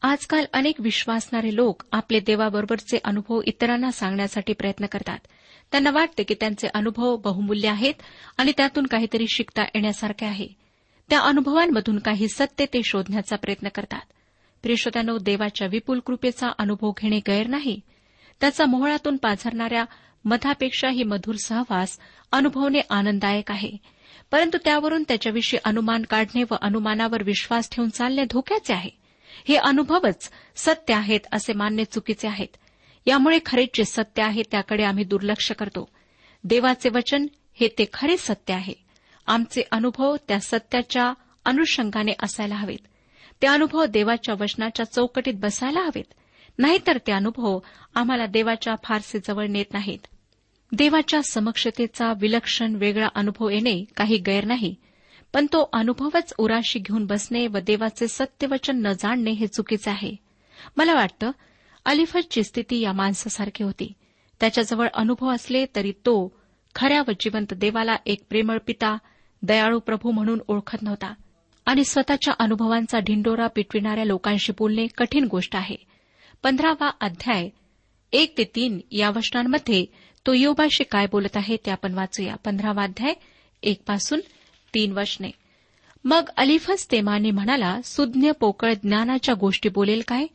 आजकाल 0.03 0.45
अनेक 0.53 0.81
विश्वासणारे 0.81 1.57
लोक 1.57 1.83
आपले 1.93 2.21
देवाबरोबरचे 2.21 2.99
अनुभव 3.05 3.41
इतरांना 3.47 3.91
सांगण्यासाठी 3.91 4.53
प्रयत्न 4.53 4.87
करतात. 4.87 5.19
त्यांना 5.71 5.91
वाटते 5.91 6.23
की 6.23 6.35
त्यांचे 6.35 6.69
अनुभव 6.75 7.17
बहुमूल्य 7.17 7.69
आहेत 7.69 7.95
आणि 8.39 8.53
त्यातून 8.57 8.87
काहीतरी 8.87 9.27
शिकता 9.29 9.63
येण्यासारखे 9.63 10.27
आहे. 10.27 10.49
त्या 11.11 11.21
अनुभवांमधून 11.21 11.99
काही 11.99 12.29
सत्य 12.29 12.67
ते 12.67 12.81
शोधण्याचा 12.85 13.37
प्रयत्न 13.37 13.69
करतात. 13.69 14.01
प्रियश्रोत्यानो 14.63 15.19
देवाच्या 15.19 15.69
विपुल 15.71 15.99
कृपेचा 15.99 16.49
अनुभव 16.59 16.91
घेणे 16.91 17.19
गैर 17.19 17.47
नाही. 17.47 17.81
त्याचा 18.41 18.67
मोहळातून 18.67 19.17
पाझरणाऱ्या 19.17 19.85
मधापेक्षाही 20.25 21.03
मधुर 21.03 21.35
सहवास 21.45 21.99
अनुभवणे 22.33 22.81
आनंददायक 22.91 23.51
आहे. 23.51 23.71
परंतु 24.31 24.59
त्यावरून 24.65 25.03
त्याच्याविषयी 25.09 25.61
अनुमान 25.65 26.03
काढणे 26.03 26.43
व 26.51 26.55
अनुमानावर 26.63 27.23
विश्वास 27.23 27.71
ठेवून 27.71 27.91
चालणे 27.91 28.25
धोक्याचे 28.25 28.75
आहे. 28.75 29.02
हे 29.49 29.57
अनुभवच 29.57 30.31
सत्य 30.57 30.95
आहेत 30.95 31.21
असे 31.33 31.53
मानणे 31.53 31.85
चुकीचे 31.85 32.29
आहेत. 32.29 32.57
यामुळे 33.07 33.39
खरे 33.47 33.67
जे 33.75 33.85
सत्य 33.85 34.23
आहे 34.23 34.43
त्याकडे 34.51 34.83
आम्ही 34.83 35.05
दुर्लक्ष 35.05 35.53
करतो. 35.53 35.89
देवाचे 36.45 36.89
वचन 36.89 37.27
हे 37.55 37.69
ते 37.69 37.85
खरे 37.93 38.17
सत्य 38.17 38.55
आहे. 38.55 38.75
आमचे 39.27 39.63
अनुभव 39.71 40.17
त्या 40.29 40.41
सत्याच्या 40.41 41.13
अनुषंगाने 41.45 42.13
असायला 42.23 42.55
हवेत. 42.55 42.79
ते 43.43 43.47
अनुभव 43.47 43.85
देवाच्या 43.85 44.35
वचनाच्या 44.41 44.87
चौकटीत 44.87 45.35
बसायला 45.37 45.81
हवेत. 45.81 46.15
नाहीतर 46.59 46.99
ते 47.07 47.13
अनुभव 47.13 47.59
आम्हाला 47.95 48.27
देवाच्या 48.27 48.75
फारसे 48.85 49.19
जवळ 49.19 49.47
नेत 49.47 49.65
नाहीत. 49.73 49.99
देवाच्या 50.73 51.23
समक्षतेचा 51.23 52.13
विलक्षण 52.21 52.75
वेगळा 52.75 53.09
अनुभव 53.15 53.51
येणे 53.51 53.85
काही 53.97 54.19
गैर 54.19 54.45
नाही. 54.45 54.75
पण 55.33 55.47
तो 55.47 55.71
अनुभवच 55.73 56.35
उराशी 56.39 56.79
घेऊन 56.79 57.07
बसणे 57.07 57.47
व 57.47 57.59
देवाचे 57.59 58.09
सत्यवचन 58.09 58.87
न 58.87 58.93
जाणणे 58.93 59.31
हे 59.31 59.47
चुकीचे 59.47 59.91
आहे. 59.91 60.17
मला 60.77 60.95
वाटतं 60.95 61.31
अलिफजची 61.85 62.43
स्थिती 62.43 62.81
या 62.81 62.93
माणसासारखी 62.93 63.65
होती. 63.65 63.93
त्याच्याजवळ 64.41 64.89
अनुभव 64.95 65.31
असले 65.31 65.67
तरी 65.77 65.93
तो 65.93 66.39
खऱ्या 66.75 67.03
व 67.09 67.11
जिवंत 67.21 67.55
देवाला 67.55 67.97
एक 68.07 68.21
प्रेमळ 68.29 68.59
पिता 68.67 68.97
दयाळू 69.43 69.79
प्रभू 69.79 70.11
म्हणून 70.11 70.41
ओळखत 70.49 70.83
नव्हता. 70.83 71.15
आणि 71.67 71.85
स्वतःच्या 71.85 72.35
अनुभवांचा 72.39 72.99
ढिंडोरा 72.99 73.47
पिटविणाऱ्या 73.47 74.05
लोकांशी 74.05 74.53
बोलणे 74.59 74.87
कठीण 74.87 75.25
गोष्ट 75.25 75.57
आहे. 75.57 75.77
पंधरावा 76.43 76.91
अध्याय 77.01 77.49
एक 78.13 78.39
ते 78.39 78.45
तीन 78.45 78.81
या 78.91 79.11
वचनांमध्ये 79.11 79.87
तो 80.27 80.33
योबाशी 80.33 80.85
काय 80.85 81.07
बोलत 81.13 81.37
आहे 81.37 81.57
ते 81.57 81.71
आपण 81.71 81.95
वाचूया. 81.95 82.35
पंधरावा 82.37 82.83
अध्याय 82.83 83.15
एक 83.63 83.83
पासून 83.87 84.21
तीन 84.75 84.93
वचने 84.93 85.31
मग 86.05 86.29
अलिफस 86.37 86.91
तेमाने 86.91 87.31
म्हणाला 87.31 87.81
सुज्ञ 87.85 88.31
पोकळ 88.31 88.73
ज्ञानाच्या 88.73 89.35
गोष्टी 89.35 89.69
बोलेल 89.69 90.03
काय? 90.09 90.27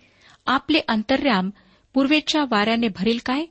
आपले 0.45 0.79
अंतर्याम 0.87 1.49
पूर्वेच्या 1.93 2.43
वाऱ्याने 2.43 2.87
भरील 2.87 3.19
काय? 3.25 3.45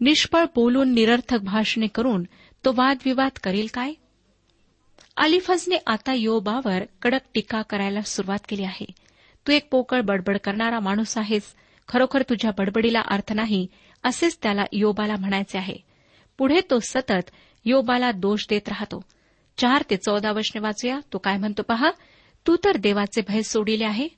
निष्फळ 0.00 0.44
बोलून 0.54 0.92
निरर्थक 0.92 1.38
भाषणे 1.38 1.86
करून 1.86 2.24
तो 2.64 2.72
वादविवाद 2.76 3.30
करील 3.42 3.66
काय? 3.74 3.92
अलिफजने 5.16 5.76
आता 5.86 6.12
योबावर 6.12 6.84
कडक 7.02 7.20
टीका 7.34 7.62
करायला 7.62 8.00
सुरुवात 8.00 8.38
केली 8.48 8.64
आहे. 8.64 8.86
तू 9.46 9.52
एक 9.52 9.68
पोकळ 9.70 10.00
बडबड 10.00 10.38
करणारा 10.38 10.80
माणूस 10.80 11.18
आहेस. 11.18 11.42
खरोखर 11.88 12.22
तुझ्या 12.22 12.50
बडबडीला 12.58 13.00
अर्थ 13.00 13.32
नाही 13.32 13.66
असेच 14.02 14.38
त्याला 14.42 14.64
योबाला 14.72 15.16
म्हणायचे 15.16 15.58
आहे. 15.58 15.76
पुढे 16.38 16.60
तो 16.70 16.78
सतत 16.80 17.30
योबाला 17.64 18.12
दोष 18.12 18.46
देत 18.48 18.68
राहतो. 18.68 19.04
चार 19.56 19.84
ते 19.90 19.96
चौदा 19.96 20.32
वचने 20.32 20.60
वाचूया. 20.60 21.00
तो 21.12 21.18
काय 21.18 21.36
म्हणतो 21.36 21.62
पहा? 21.62 21.90
तू 22.46 22.56
तर 22.56 22.76
देवाचे 22.76 23.20
भय 23.28 23.42
सोडिले 23.42 23.84
आहे. 23.84 24.08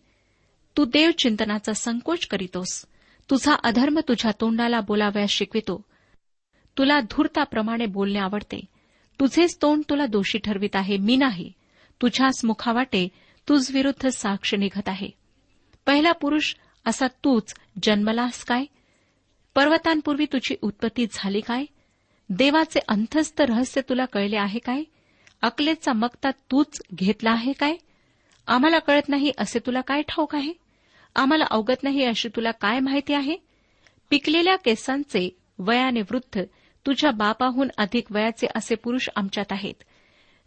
तू 0.77 0.85
देव 0.85 1.11
चिंतनाचा 1.11 1.73
संकोच 1.73 2.27
करीतोस. 2.27 2.87
तुझा 3.31 3.55
अधर्म 3.55 4.01
तुझ्या 4.09 4.31
तोंडाला 4.41 4.81
बोलावयास 4.81 5.31
शिकवितो. 5.31 5.85
तुला 6.79 7.01
धूर्ताप्रमाणे 7.01 7.87
बोलणे 7.87 8.19
आवडते. 8.19 8.61
तुझेच 9.21 9.59
तोंड 9.63 9.83
तुला 9.91 10.07
दोषी 10.07 10.39
ठरवित 10.39 10.77
आहे. 10.77 10.97
मी 10.97 11.17
नाही. 11.17 11.53
तुझ्याच 12.03 12.45
मुखावाटे 12.45 13.09
तुझ 13.49 13.71
विरुद्ध 13.73 14.09
साक्ष 14.09 14.55
निघत 14.55 14.89
आहे. 14.89 15.11
पहिला 15.87 16.13
पुरुष 16.13 16.55
असा 16.85 17.07
तूच 17.07 17.55
जन्मलास 17.83 18.45
काय? 18.45 18.65
पर्वतांपूर्वी 19.55 20.25
तुझी 20.25 20.55
उत्पत्ती 20.63 21.07
झाली 21.13 21.41
काय? 21.41 21.65
देवाचे 22.31 22.81
अंतस्थ 22.89 23.41
रहस्य 23.41 23.81
तुला 23.81 24.05
कळले 24.05 24.37
आहे 24.37 24.59
काय? 24.59 24.83
अकलेचा 25.43 25.93
मक्ता 25.93 26.31
तूच 26.31 26.81
घेतला 26.95 27.31
आहे 27.31 27.53
काय? 27.53 27.75
आम्हाला 28.47 28.79
कळत 28.79 29.09
नाही 29.09 29.33
असे 29.39 29.59
तुला 29.59 29.81
काय 29.81 30.03
ठाऊक 30.03 30.35
आहे? 30.35 30.53
आम्हाला 31.17 31.45
अवगत 31.51 31.83
नाही 31.83 32.05
अशी 32.05 32.29
तुला 32.29 32.51
काय 32.51 32.81
माहिती 32.81 33.15
आहे? 33.15 33.37
पिकलेल्या 34.11 34.57
केसांचे 34.57 35.39
वयाने 35.59 36.01
वृद्ध 36.01 36.43
तुझ्या 36.87 37.11
बापाहून 37.11 37.69
अधिक 37.79 38.13
वयाचे 38.13 38.47
असे 38.55 38.75
पुरुष 38.75 39.09
आमच्यात 39.17 39.53
आहेत. 39.53 39.75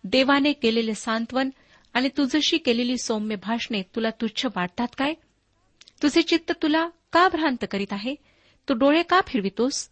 देवाने 0.04 0.54
केलेले 0.54 0.94
सांत्वन 0.94 1.50
आणि 1.94 2.10
तुझशी 2.18 2.58
केलेली 2.58 2.98
सौम्य 2.98 3.36
भाषणे 3.36 3.82
तुला 3.82 4.10
तुच्छ 4.10 4.46
वाटतात 4.46 4.88
काय? 4.98 5.14
तुझे 6.04 6.22
चित्त 6.22 6.52
तुला 6.62 6.88
का 7.14 7.28
भ्रांत 7.28 7.66
करीत 7.72 7.94
आहे? 7.94 8.16
तू 8.70 8.74
डोळे 8.74 9.04
का 9.04 9.22
फिरवितोस? 9.28 9.90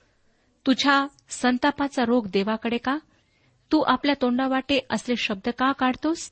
तुझ्या 0.67 1.07
संतापाचा 1.29 2.05
रोग 2.05 2.27
देवाकडे 2.27 2.77
का? 2.77 2.97
तू 3.71 3.79
आपल्या 3.79 4.15
तोंडावाटे 4.21 4.79
असले 4.89 5.15
शब्द 5.15 5.49
का 5.49 5.71
काढतोस? 5.71 6.29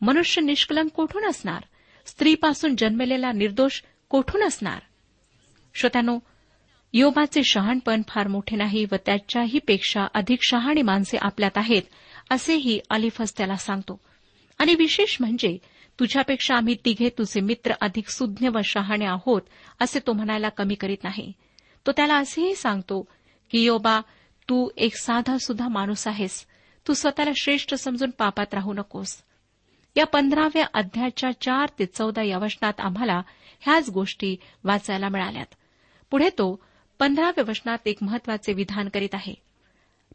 मनुष्य 0.00 0.42
निष्कलंक 0.42 0.90
कोठून 0.90 1.24
असणार? 1.24 1.62
स्त्रीपासून 2.06 2.76
जन्मलेला 2.78 3.32
निर्दोष 3.32 3.82
कोठून 4.08 4.42
असणार? 4.42 4.82
श्रोत्यानो 5.74 6.18
योबाचे 6.92 7.44
शहाणपण 7.44 8.02
फार 8.08 8.26
मोठे 8.26 8.56
नाही 8.56 8.84
व 8.92 8.94
त्याच्याही 9.06 9.58
पेक्षा 9.58 10.06
अधिक 10.14 10.38
शहाणी 10.42 10.82
माणसे 10.82 11.16
आपल्यात 11.20 11.58
आहेत 11.58 11.82
असेही 12.30 12.80
अलिफस 12.90 13.36
त्याला 13.36 13.56
सांगतो. 13.56 14.00
आणि 14.58 14.74
विशेष 14.74 15.16
म्हणजे 15.20 15.58
तुझ्यापेक्षा 16.00 16.56
आम्ही 16.56 16.76
तिघे 16.84 17.08
तुझे 17.08 17.40
मित्र 17.40 17.72
अधिक 17.80 18.08
सुज्ञ 18.08 18.48
व 18.48 18.58
शहाणे 18.64 19.04
आहोत 19.04 19.42
असे 19.80 19.98
तो 20.06 20.12
म्हणायला 20.12 20.48
कमी 20.48 20.74
करीत 20.74 21.04
नाही. 21.04 21.32
तो 21.86 21.92
त्याला 21.92 22.16
असेही 22.16 22.54
सांगतो 22.54 23.08
की 23.50 23.64
योबा 23.64 24.00
तू 24.48 24.68
एक 24.76 24.96
साधा 24.96 25.38
सुद्धा 25.38 25.68
माणूस 25.68 26.06
आहेस. 26.06 26.46
तू 26.88 26.94
स्वतःला 26.94 27.30
श्रेष्ठ 27.36 27.74
समजून 27.74 28.10
पापात 28.10 28.54
राहू 28.54 28.72
नकोस. 28.72 29.22
या 29.96 30.06
पंधराव्या 30.06 30.66
अध्यायाच्या 30.74 31.30
चार 31.40 31.68
ते 31.78 31.86
चौदा 31.86 32.22
या 32.22 32.38
वचनात 32.38 32.72
आम्हाला 32.78 33.22
ह्याच 33.60 33.88
गोष्टी 33.88 34.36
वाचायला 34.64 35.08
मिळाल्यात. 35.08 35.46
पुढे 36.10 36.28
तो 36.28 36.64
पंधराव्या 36.98 37.44
वचनात 37.48 37.78
एक 37.86 37.96
महत्त्वाचे 38.02 38.52
विधान 38.52 38.88
करीत 38.88 39.08
आहे. 39.12 39.34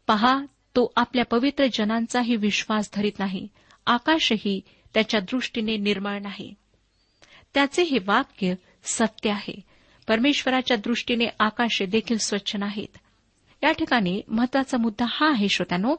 पहा 0.06 0.40
तो 0.76 0.92
आपल्या 0.96 1.24
पवित्र 1.24 1.66
जनांचाही 1.72 2.36
विश्वास 2.36 2.90
धरीत 2.94 3.12
नाही. 3.18 3.48
आकाशही 3.86 4.60
त्याच्या 4.94 5.20
दृष्टीने 5.20 5.76
निर्मळ 5.76 6.18
नाही. 6.18 6.54
त्याचे 7.54 7.82
हे 7.82 7.98
वाक्य 8.04 8.54
सत्य 8.84 9.30
आहे. 9.30 9.60
परमेश्वराच्या 10.08 10.76
दृष्टीने 10.76 11.24
आकाशे 11.38 11.86
देखील 11.86 12.18
स्वच्छ 12.18 12.56
नाहीत. 12.56 12.98
या 13.62 13.72
ठिकाणी 13.72 14.22
महत्त्वाचा 14.28 14.78
मुद्दा 14.78 15.04
हा 15.08 15.30
आहे 15.30 15.48
श्रोत्यानो 15.48 15.96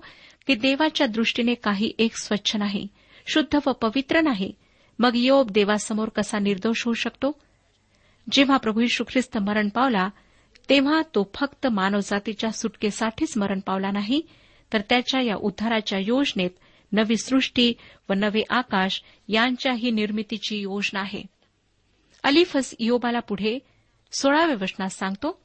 की 0.47 0.55
देवाच्या 0.55 1.07
दृष्टीने 1.07 1.53
काही 1.53 1.91
एक 1.99 2.17
स्वच्छ 2.17 2.55
नाही 2.55 2.87
शुद्ध 3.27 3.59
व 3.65 3.71
पवित्र 3.71 4.21
नाही 4.21 4.51
मग 4.99 5.11
योब 5.15 5.49
देवासमोर 5.51 6.09
कसा 6.09 6.39
निर्दोष 6.39 6.85
होऊ 6.85 6.93
शकतो? 6.93 7.39
जेव्हा 8.31 8.57
प्रभू 8.57 8.81
यशू 8.81 9.03
ख्रिस्त 9.03 9.37
मरण 9.37 9.69
पावला 9.69 10.09
तेव्हा 10.69 11.01
तो 11.15 11.31
फक्त 11.35 11.67
मानवजातीच्या 11.67 12.51
सुटकेसाठीच 12.51 13.37
मरण 13.37 13.59
पावला 13.59 13.91
नाही 13.91 14.21
तर 14.73 14.81
त्याच्या 14.89 15.21
या 15.21 15.35
उद्धाराच्या 15.35 15.99
योजनेत 15.99 16.49
नवी 16.91 17.17
सृष्टी 17.17 17.73
व 18.09 18.13
नवे 18.13 18.43
आकाश 18.49 19.03
यांच्याही 19.27 19.91
निर्मितीची 19.91 20.57
योजना 20.57 20.99
आहे. 20.99 21.23
अलिफस 22.23 22.75
योबाला 22.79 23.19
पुढे 23.19 23.59
सोळाव्या 24.11 24.55
वचनात 24.61 24.89
सांगतो 24.89 25.41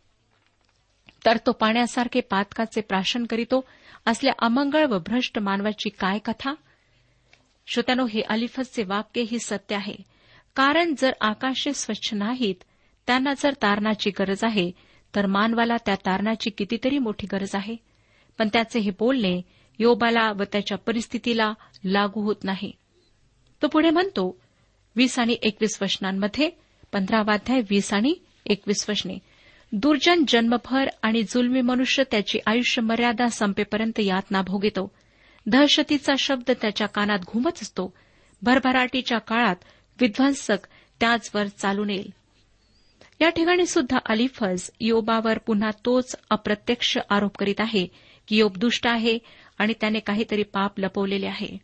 तर 1.27 1.37
तो 1.37 1.53
पाण्यासारखे 1.53 2.21
पातकाचे 2.21 2.81
प्राशन 2.81 3.25
करीतो 3.25 3.65
असल्या 4.07 4.33
अमंगळ 4.39 4.87
व 4.87 4.99
भ्रष्ट 4.99 5.39
मानवाची 5.39 5.89
काय 5.89 6.19
कथा? 6.19 6.55
श्रोत्यानो 7.67 8.07
हे 8.07 8.21
अलिफसचे 8.21 8.85
वाक्य 8.85 9.21
ही 9.21 9.39
सत्य 9.39 9.77
आहे. 9.77 9.97
कारण 10.57 10.95
जर 10.99 11.11
आकाशे 11.21 11.73
स्वच्छ 11.73 12.15
नाहीत 12.15 12.55
त्यांना 13.07 13.33
जर 13.39 13.53
तारणाची 13.63 14.11
गरज 14.11 14.45
आहे 14.45 14.71
तर 15.17 15.27
मानवाला 15.27 15.77
त्या 15.77 15.95
तारणाची 15.95 16.51
कितीतरी 16.51 16.99
मोठी 16.99 17.27
गरज 17.33 17.55
आहे. 17.55 17.77
पण 18.39 18.49
त्याचे 18.53 18.79
हे 18.79 18.91
बोलणे 18.91 19.43
योबाला 19.79 20.33
व 20.33 20.43
त्याच्या 20.53 20.79
परिस्थितीला 20.79 21.53
लागू 21.85 22.23
होत 22.23 22.37
नाही. 22.45 22.73
तो 23.63 23.69
पुढे 23.69 23.91
म्हणतो 23.91 24.41
वीस 24.97 25.19
आणि 25.19 25.37
एकवीस 25.43 25.79
वचनांमध्ये 25.83 26.51
पंधरावाध्याय 26.93 27.61
वीस 27.71 27.95
आणि 27.95 28.15
एकवीस 28.47 28.91
वचने. 28.91 29.19
दुर्जन 29.73 30.25
जन्मभर 30.29 30.89
आणि 31.03 31.23
जुलमी 31.23 31.61
मनुष्य 31.61 32.03
त्याची 32.11 32.39
आयुष्य 32.47 32.83
मर्यादा 32.83 33.29
संपेपर्यंत 33.29 34.01
यातना 34.01 34.43
भोगितो. 34.43 34.93
दहशतीचा 35.47 36.13
शब्द 36.19 36.51
त्याच्या 36.51 36.87
कानात 36.87 37.19
घुमत 37.19 37.51
असतो. 37.63 37.95
भरभराटीच्या 38.43 39.19
काळात 39.19 39.57
विध्वंसक 40.01 40.59
त्याचवर 41.01 41.47
चालून 41.47 41.91
येईल 41.91 42.13
या 43.21 43.31
ठिकाणी 43.31 43.67
सुद्धा 43.67 43.99
अलिफज 44.07 44.71
योबावर 44.81 45.39
पुन्हा 45.39 45.71
तोच 45.85 46.17
अप्रत्यक्ष 46.31 46.99
आरोप 47.11 47.37
करीत 47.37 47.55
आहे 47.59 47.87
की 48.29 48.37
योब 48.37 48.57
दुष्ट 48.57 48.87
आहे 48.87 49.19
आणि 49.59 49.73
त्याने 49.81 49.99
काहीतरी 49.99 50.43
पाप 50.43 50.81
लपवलेले 50.81 51.27
आहे. 51.27 51.59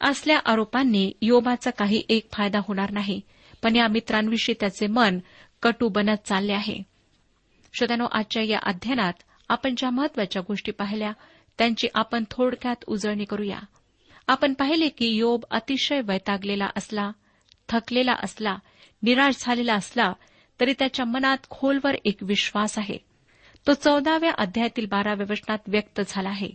असल्या 0.00 0.38
आरोपांनी 0.38 1.12
योबाचा 1.22 1.70
काही 1.70 2.02
एक 2.08 2.28
फायदा 2.32 2.58
होणार 2.58 2.90
नाही 2.90 3.20
पण 3.62 3.76
या 3.76 3.88
मित्रांविषयी 3.88 4.54
त्याचे 4.60 4.86
मन 4.86 5.18
कटू 5.62 5.88
बनत 5.88 6.26
चालले 6.26 6.52
आहे. 6.52 6.89
श्रोत्यानो 7.72 8.06
आजच्या 8.12 8.42
या 8.42 8.58
अध्ययनात 8.62 9.12
आपण 9.48 9.74
ज्या 9.76 9.90
महत्त्वाच्या 9.90 10.42
गोष्टी 10.48 10.72
पाहिल्या 10.72 11.12
त्यांची 11.58 11.88
आपण 11.94 12.24
थोडक्यात 12.30 12.76
उजळणी 12.86 13.24
करूया. 13.24 13.58
आपण 14.28 14.52
पाहिले 14.52 14.88
की 14.88 15.06
योब 15.06 15.44
अतिशय 15.50 16.00
वैतागलेला 16.04 16.68
असला 16.76 17.10
थकलेला 17.68 18.12
असला 18.22 18.56
निराश 19.02 19.34
झालेला 19.40 19.74
असला 19.74 20.12
तरी 20.60 20.74
त्याच्या 20.78 21.04
मनात 21.04 21.38
खोलवर 21.50 21.94
एक 22.04 22.16
विश्वास 22.22 22.78
आहे. 22.78 22.98
तो 23.66 23.72
चौदाव्या 23.72 24.30
अध्यायातील 24.38 24.86
बाराव्या 24.86 25.26
वचनात 25.30 25.58
व्यक्त 25.66 26.00
झाला 26.08 26.28
आहे. 26.28 26.50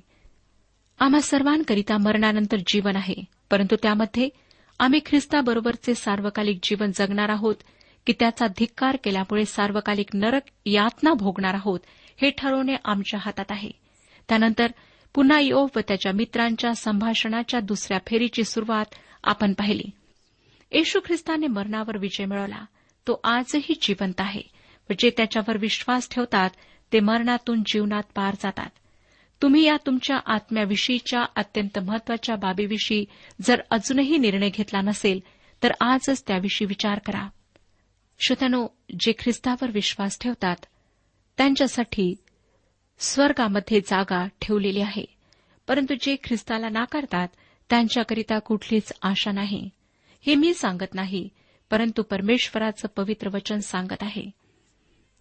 आम्हा 0.99 1.19
सर्वांकरिता 1.19 1.97
मरणानंतर 1.97 2.57
जीवन 2.67 2.95
आहे 2.95 3.23
परंतु 3.51 3.75
त्यामध्ये 3.75 4.29
आम्ही 4.79 4.99
ख्रिस्ताबरोबरचे 5.05 5.95
सार्वकालिक 5.95 6.59
जीवन 6.63 6.91
जगणार 6.95 7.29
आहोत 7.29 7.55
की 8.05 8.13
त्याचा 8.19 8.47
धिक्कार 8.47 8.97
केल्यामुळे 9.03 9.45
सार्वकालिक 9.45 10.07
नरक 10.13 10.41
यातना 10.65 11.13
भोगणार 11.13 11.53
आहोत 11.53 11.79
हे 12.21 12.29
ठरवणे 12.29 12.75
आमच्या 12.85 13.19
हातात 13.23 13.45
आहे. 13.49 13.71
त्यानंतर 14.29 14.71
पुन्हा 15.13 15.39
योब 15.39 15.69
व 15.75 15.79
त्याच्या 15.87 16.11
मित्रांच्या 16.11 16.75
संभाषणाच्या 16.75 17.59
दुसऱ्या 17.59 17.99
फेरीची 18.07 18.43
सुरुवात 18.43 18.85
आपण 19.23 19.53
पाहिली. 19.53 19.89
येशू 20.71 20.99
ख्रिस्ताने 21.05 21.47
मरणावर 21.47 21.97
विजय 21.97 22.25
मिळवला. 22.25 22.65
तो 23.07 23.19
आजही 23.23 23.73
जिवंत 23.81 24.21
आहे 24.21 24.41
व 24.89 24.93
जे 24.99 25.09
त्याच्यावर 25.09 25.57
विश्वास 25.57 26.09
ठेवतात 26.11 26.49
ते 26.93 26.99
मरणातून 26.99 27.63
जीवनात 27.65 28.03
पार 28.15 28.33
जातात. 28.33 28.69
तुम्ही 29.41 29.63
या 29.63 29.77
तुमच्या 29.85 30.17
आत्म्याविषयीच्या 30.25 31.23
अत्यंत 31.35 31.79
महत्त्वाच्या 31.79 32.35
बाबीविषयी 32.35 33.05
जर 33.41 33.61
अजूनही 33.71 34.17
निर्णय 34.17 34.49
घेतला 34.49 34.81
नसेल 34.81 35.19
तर 35.63 35.71
आजच 35.81 36.23
त्याविषयी 36.27 36.67
विचार 36.67 36.99
करा. 36.99 37.27
श्रोत्यानो 38.19 38.67
जे 38.99 39.13
ख्रिस्तावर 39.19 39.71
विश्वास 39.71 40.19
ठेवतात 40.19 40.55
त्यांच्यासाठी 41.37 42.15
स्वर्गामध्ये 42.99 43.81
जागा 43.81 44.27
ठेवलेली 44.41 44.81
आहे. 44.81 45.05
परंतु 45.67 45.93
जे 46.01 46.15
ख्रिस्ताला 46.23 46.69
नाकारतात 46.69 47.27
त्यांच्याकरिता 47.69 48.39
कुठलीच 48.39 48.93
आशा 49.01 49.31
नाही. 49.31 49.69
हे 50.25 50.35
मी 50.35 50.53
सांगत 50.53 50.93
नाही 50.93 51.29
परंतु 51.69 52.03
परमेश्वराचं 52.03 52.87
पवित्र 52.95 53.29
वचन 53.33 53.59
सांगत 53.59 54.03
आहे. 54.03 54.31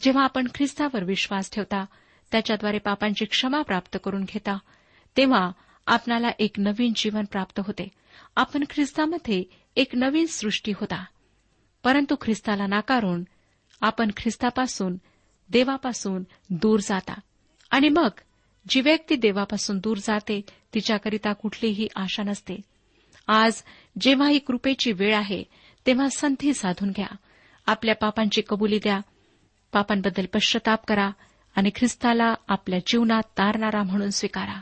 जेव्हा 0.00 0.24
आपण 0.24 0.48
ख्रिस्तावर 0.54 1.04
विश्वास 1.04 1.50
ठेवता 1.52 1.84
त्याच्याद्वारे 2.32 2.78
पापांची 2.78 3.24
क्षमा 3.24 3.62
प्राप्त 3.62 3.98
करून 4.04 4.24
घेता 4.24 4.58
तेव्हा 5.16 5.50
आपणाला 5.86 6.28
एक 6.38 6.50
नवीन 6.58 6.92
जीवन 6.96 7.24
प्राप्त 7.24 7.60
होते. 7.66 7.88
आपण 8.36 8.64
ख्रिस्तामध्ये 8.70 9.44
एक 9.76 9.94
नवीन 9.94 10.26
सृष्टी 10.26 10.72
होता. 10.76 11.04
परंतु 11.84 12.14
ख्रिस्ताला 12.20 12.66
नाकारून 12.66 13.24
आपण 13.80 14.10
ख्रिस्तापासून 14.16 14.96
देवापासून 15.50 16.22
दूर 16.50 16.80
जाता. 16.80 17.20
आणि 17.70 17.88
मग 17.88 18.08
जी 18.68 18.80
व्यक्ती 18.80 19.16
देवापासून 19.16 19.78
दूर 19.78 19.96
जाते 19.96 20.40
तिच्याकरिता 20.74 21.32
कुठलीही 21.32 21.88
आशा 21.96 22.22
नसते. 22.22 22.56
आज 23.28 23.62
जेव्हा 24.00 24.28
ही 24.28 24.38
कृपेची 24.38 24.92
वेळ 24.92 25.16
आहे 25.16 25.44
तेव्हा 25.86 26.08
संधी 26.08 26.54
साधून 26.54 26.90
घ्या. 26.90 27.16
आपल्या 27.66 27.94
पापांची 27.94 28.42
कबुली 28.48 28.78
द्या. 28.78 29.00
पापांबद्दल 29.72 30.26
पश्चाताप 30.26 30.86
करा 30.86 31.10
आणि 31.56 31.70
ख्रिस्ताला 31.74 32.34
आपल्या 32.48 32.78
जीवनात 32.86 33.22
तारणारा 33.22 33.82
म्हणून 33.82 34.10
स्वीकारा. 34.10 34.60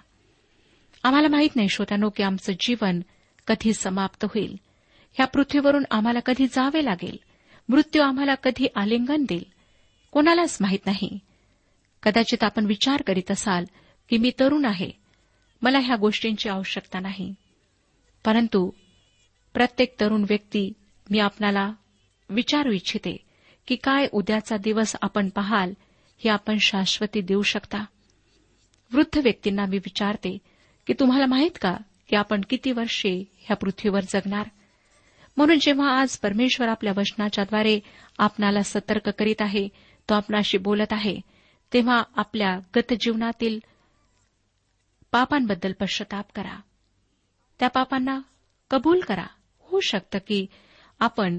आम्हाला 1.03 1.29
माहीत 1.29 1.57
नाही 1.57 1.69
श्रोत्यानो 1.69 2.11
की 2.11 2.23
आमचं 2.23 2.53
जीवन 2.61 3.01
कधी 3.47 3.73
समाप्त 3.73 4.25
होईल. 4.25 4.57
ह्या 5.13 5.27
पृथ्वीवरून 5.27 5.85
आम्हाला 5.91 6.21
कधी 6.21 6.47
जावे 6.47 6.85
लागेल? 6.85 7.17
मृत्यू 7.69 8.03
आम्हाला 8.03 8.35
कधी 8.35 8.67
आलिंगन 8.77 9.25
देईल? 9.29 9.45
कोणालाच 10.11 10.59
माहीत 10.61 10.79
नाही. 10.87 11.19
कदाचित 12.03 12.45
आपण 12.45 12.67
विचार 12.67 13.03
करीत 13.03 13.31
असाल 13.31 13.65
की 14.09 14.19
मी 14.19 14.31
तरुण 14.41 14.65
आहे. 14.65 14.91
मला 15.63 15.79
ह्या 15.79 15.97
गोष्टींची 15.97 16.49
आवश्यकता 16.49 17.01
नाही. 17.01 17.35
परंतु 18.25 18.71
प्रत्येक 19.55 20.01
तरुण 20.01 20.23
व्यक्ती 20.29 20.73
मी 21.11 21.19
आपणाला 21.19 21.73
विचारू 22.29 22.73
इच्छिते 22.73 23.17
की 23.67 23.77
काय 23.77 24.07
उद्याचा 24.13 24.57
दिवस 24.57 24.97
आपण 25.03 25.29
पाहाल 25.29 25.73
ही 26.19 26.29
आपण 26.29 26.59
शाश्वती 26.59 27.21
देऊ 27.21 27.43
शकता. 27.43 27.85
वृद्ध 28.93 29.19
व्यक्तींना 29.19 29.67
मी 29.67 29.79
विचारते 29.79 30.39
की 30.87 30.93
तुम्हाला 31.01 31.27
माहीत 31.27 31.51
का 31.61 31.77
की 32.09 32.17
आपण 32.17 32.41
किती 32.51 32.73
वर्षे 32.73 33.25
ह्या 33.39 33.57
पृथ्वीवर 33.57 34.01
जगणार? 34.01 34.47
म्हणून 35.37 35.59
जेव्हा 35.61 36.01
आज 36.01 36.17
परमेश्वर 36.17 36.69
आपल्या 36.69 36.93
वचनाच्याद्वारे 36.97 37.81
आपणाला 38.19 38.63
सतर्क 38.63 39.09
करीत 39.09 39.43
आहे 39.43 39.69
तो 40.09 40.15
आपणाशी 40.15 40.59
बोलत 40.59 40.93
आहे 40.93 41.21
तेव्हा 41.73 42.03
आपल्या 42.17 42.59
गतजीवनातील 42.77 43.59
पापांबद्दल 45.13 45.73
पश्चाताप 45.73 46.25
करा. 46.35 46.61
त्या 47.59 47.69
पापांना 47.69 48.21
कबूल 48.71 49.01
करा. 49.01 49.27
होऊ 49.59 49.81
शकतं 49.81 50.19
की 50.19 50.47
आपण 51.01 51.39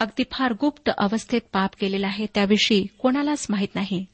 अगदी 0.00 0.22
फार 0.32 0.52
गुप्त 0.60 0.90
अवस्थेत 0.98 1.40
पाप 1.52 1.70
केलेला 1.80 2.06
आहे 2.06 2.26
त्याविषयी 2.34 2.86
कोणालाच 2.86 3.46
माहीत 3.50 3.68
नाही 3.74 4.06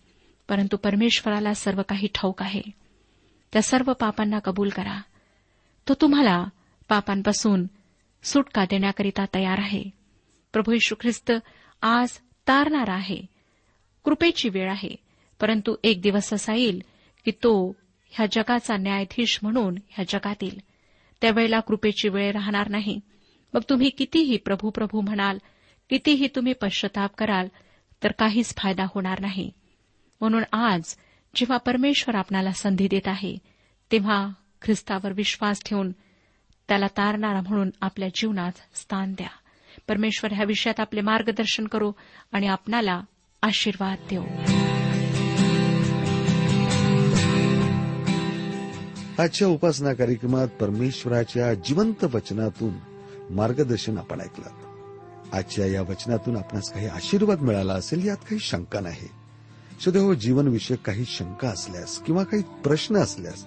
परंतु 0.49 0.77
परमेश्वराला 0.77 1.55
सर्व 1.55 1.83
काही 1.83 2.09
ठाऊक 2.15 2.43
आहे. 2.43 2.63
त्या 3.53 3.63
सर्व 3.63 3.93
पापांना 3.93 4.39
कबूल 4.39 4.69
करा. 4.69 5.01
तो 5.89 5.95
तुम्हाला 5.95 6.45
पापांपासून 6.89 7.67
सुटका 8.27 8.65
देण्याकरिता 8.65 9.25
तयार 9.35 9.59
आहे. 9.59 9.85
प्रभू 10.53 10.73
यशू 10.73 10.95
ख्रिस्त 11.01 11.33
आज 11.83 12.09
तारणार 12.49 12.89
आहे. 12.89 13.23
कृपेची 14.05 14.49
वेळ 14.49 14.71
आहे. 14.71 14.97
परंतु 15.41 15.77
एक 15.85 16.03
दिवस 16.03 16.33
असा 16.33 16.55
येईल 16.55 16.83
की 17.25 17.31
तो 17.31 17.77
ह्या 18.11 18.27
जगाचा 18.33 18.77
न्यायाधीश 18.77 19.39
म्हणून 19.43 19.77
ह्या 19.89 20.05
जगात 20.09 20.35
येईल 20.43 20.61
त्यावेळेला 21.21 21.61
कृपेची 21.61 22.09
वेळ 22.09 22.33
राहणार 22.33 22.69
नाही. 22.69 23.01
मग 23.55 23.61
तुम्ही 23.71 23.91
कितीही 23.91 24.37
प्रभू 24.37 24.71
प्रभू 24.71 25.01
म्हणाल 25.01 25.39
कितीही 25.91 26.29
तुम्ही 26.37 26.53
पश्चाताप 26.53 27.15
कराल 27.19 27.49
तर 28.03 28.13
काहीच 28.13 28.55
फायदा 28.57 28.85
होणार 28.85 29.21
नाही. 29.21 29.51
म्हणून 30.21 30.43
आज 30.53 30.97
जेव्हा 31.37 31.57
परमेश्वर 31.57 32.15
आपणाला 32.15 32.53
संधी 32.53 32.89
देत 32.89 33.09
आहे 33.09 33.39
तेव्हा 33.93 34.29
ख्रिस्तावर 34.63 35.13
विश्वास 35.13 35.63
ठेवून 35.67 35.93
त्याला 36.69 36.87
तारणारा 36.87 37.41
म्हणून 37.41 37.71
आपल्या 37.81 38.09
जीवनात 38.15 38.53
स्थान 38.75 39.13
द्या. 39.13 39.29
परमेश्वर 39.89 40.33
ह्या 40.33 40.45
विषयात 40.45 40.81
आपले 40.81 41.01
मार्गदर्शन 41.01 41.67
करू 41.67 41.93
आणि 42.33 42.47
आपणाला 42.47 43.01
आशीर्वाद 43.43 43.99
देऊ. 44.11 44.25
आजच्या 49.23 49.49
उपासना 49.49 49.93
कार्यक्रमात 49.93 50.49
परमेश्वराच्या 50.49 51.55
जिवंत 51.55 52.05
वचनातून 52.05 52.73
मार्गदर्शन 53.31 53.99
आपण 53.99 54.21
ऐकलं. 54.21 54.51
आजच्या 55.33 55.67
या 55.67 55.83
वचनातून 55.83 56.37
आपणास 56.37 56.73
काही 56.73 56.87
आशीर्वाद 56.87 57.41
मिळाला 57.41 57.73
असेल 57.73 58.07
यात 58.07 58.17
काही 58.17 58.39
शंका 58.39 58.81
नाही. 58.81 59.09
सदैव 59.85 60.03
हो, 60.03 60.15
जीवनविषयक 60.15 60.79
काही 60.79 61.05
शंका 61.05 61.49
असल्यास 61.49 61.99
किंवा 61.99 62.25
काही 62.25 62.43
प्रश्न 62.43 62.97
असल्यास 62.97 63.47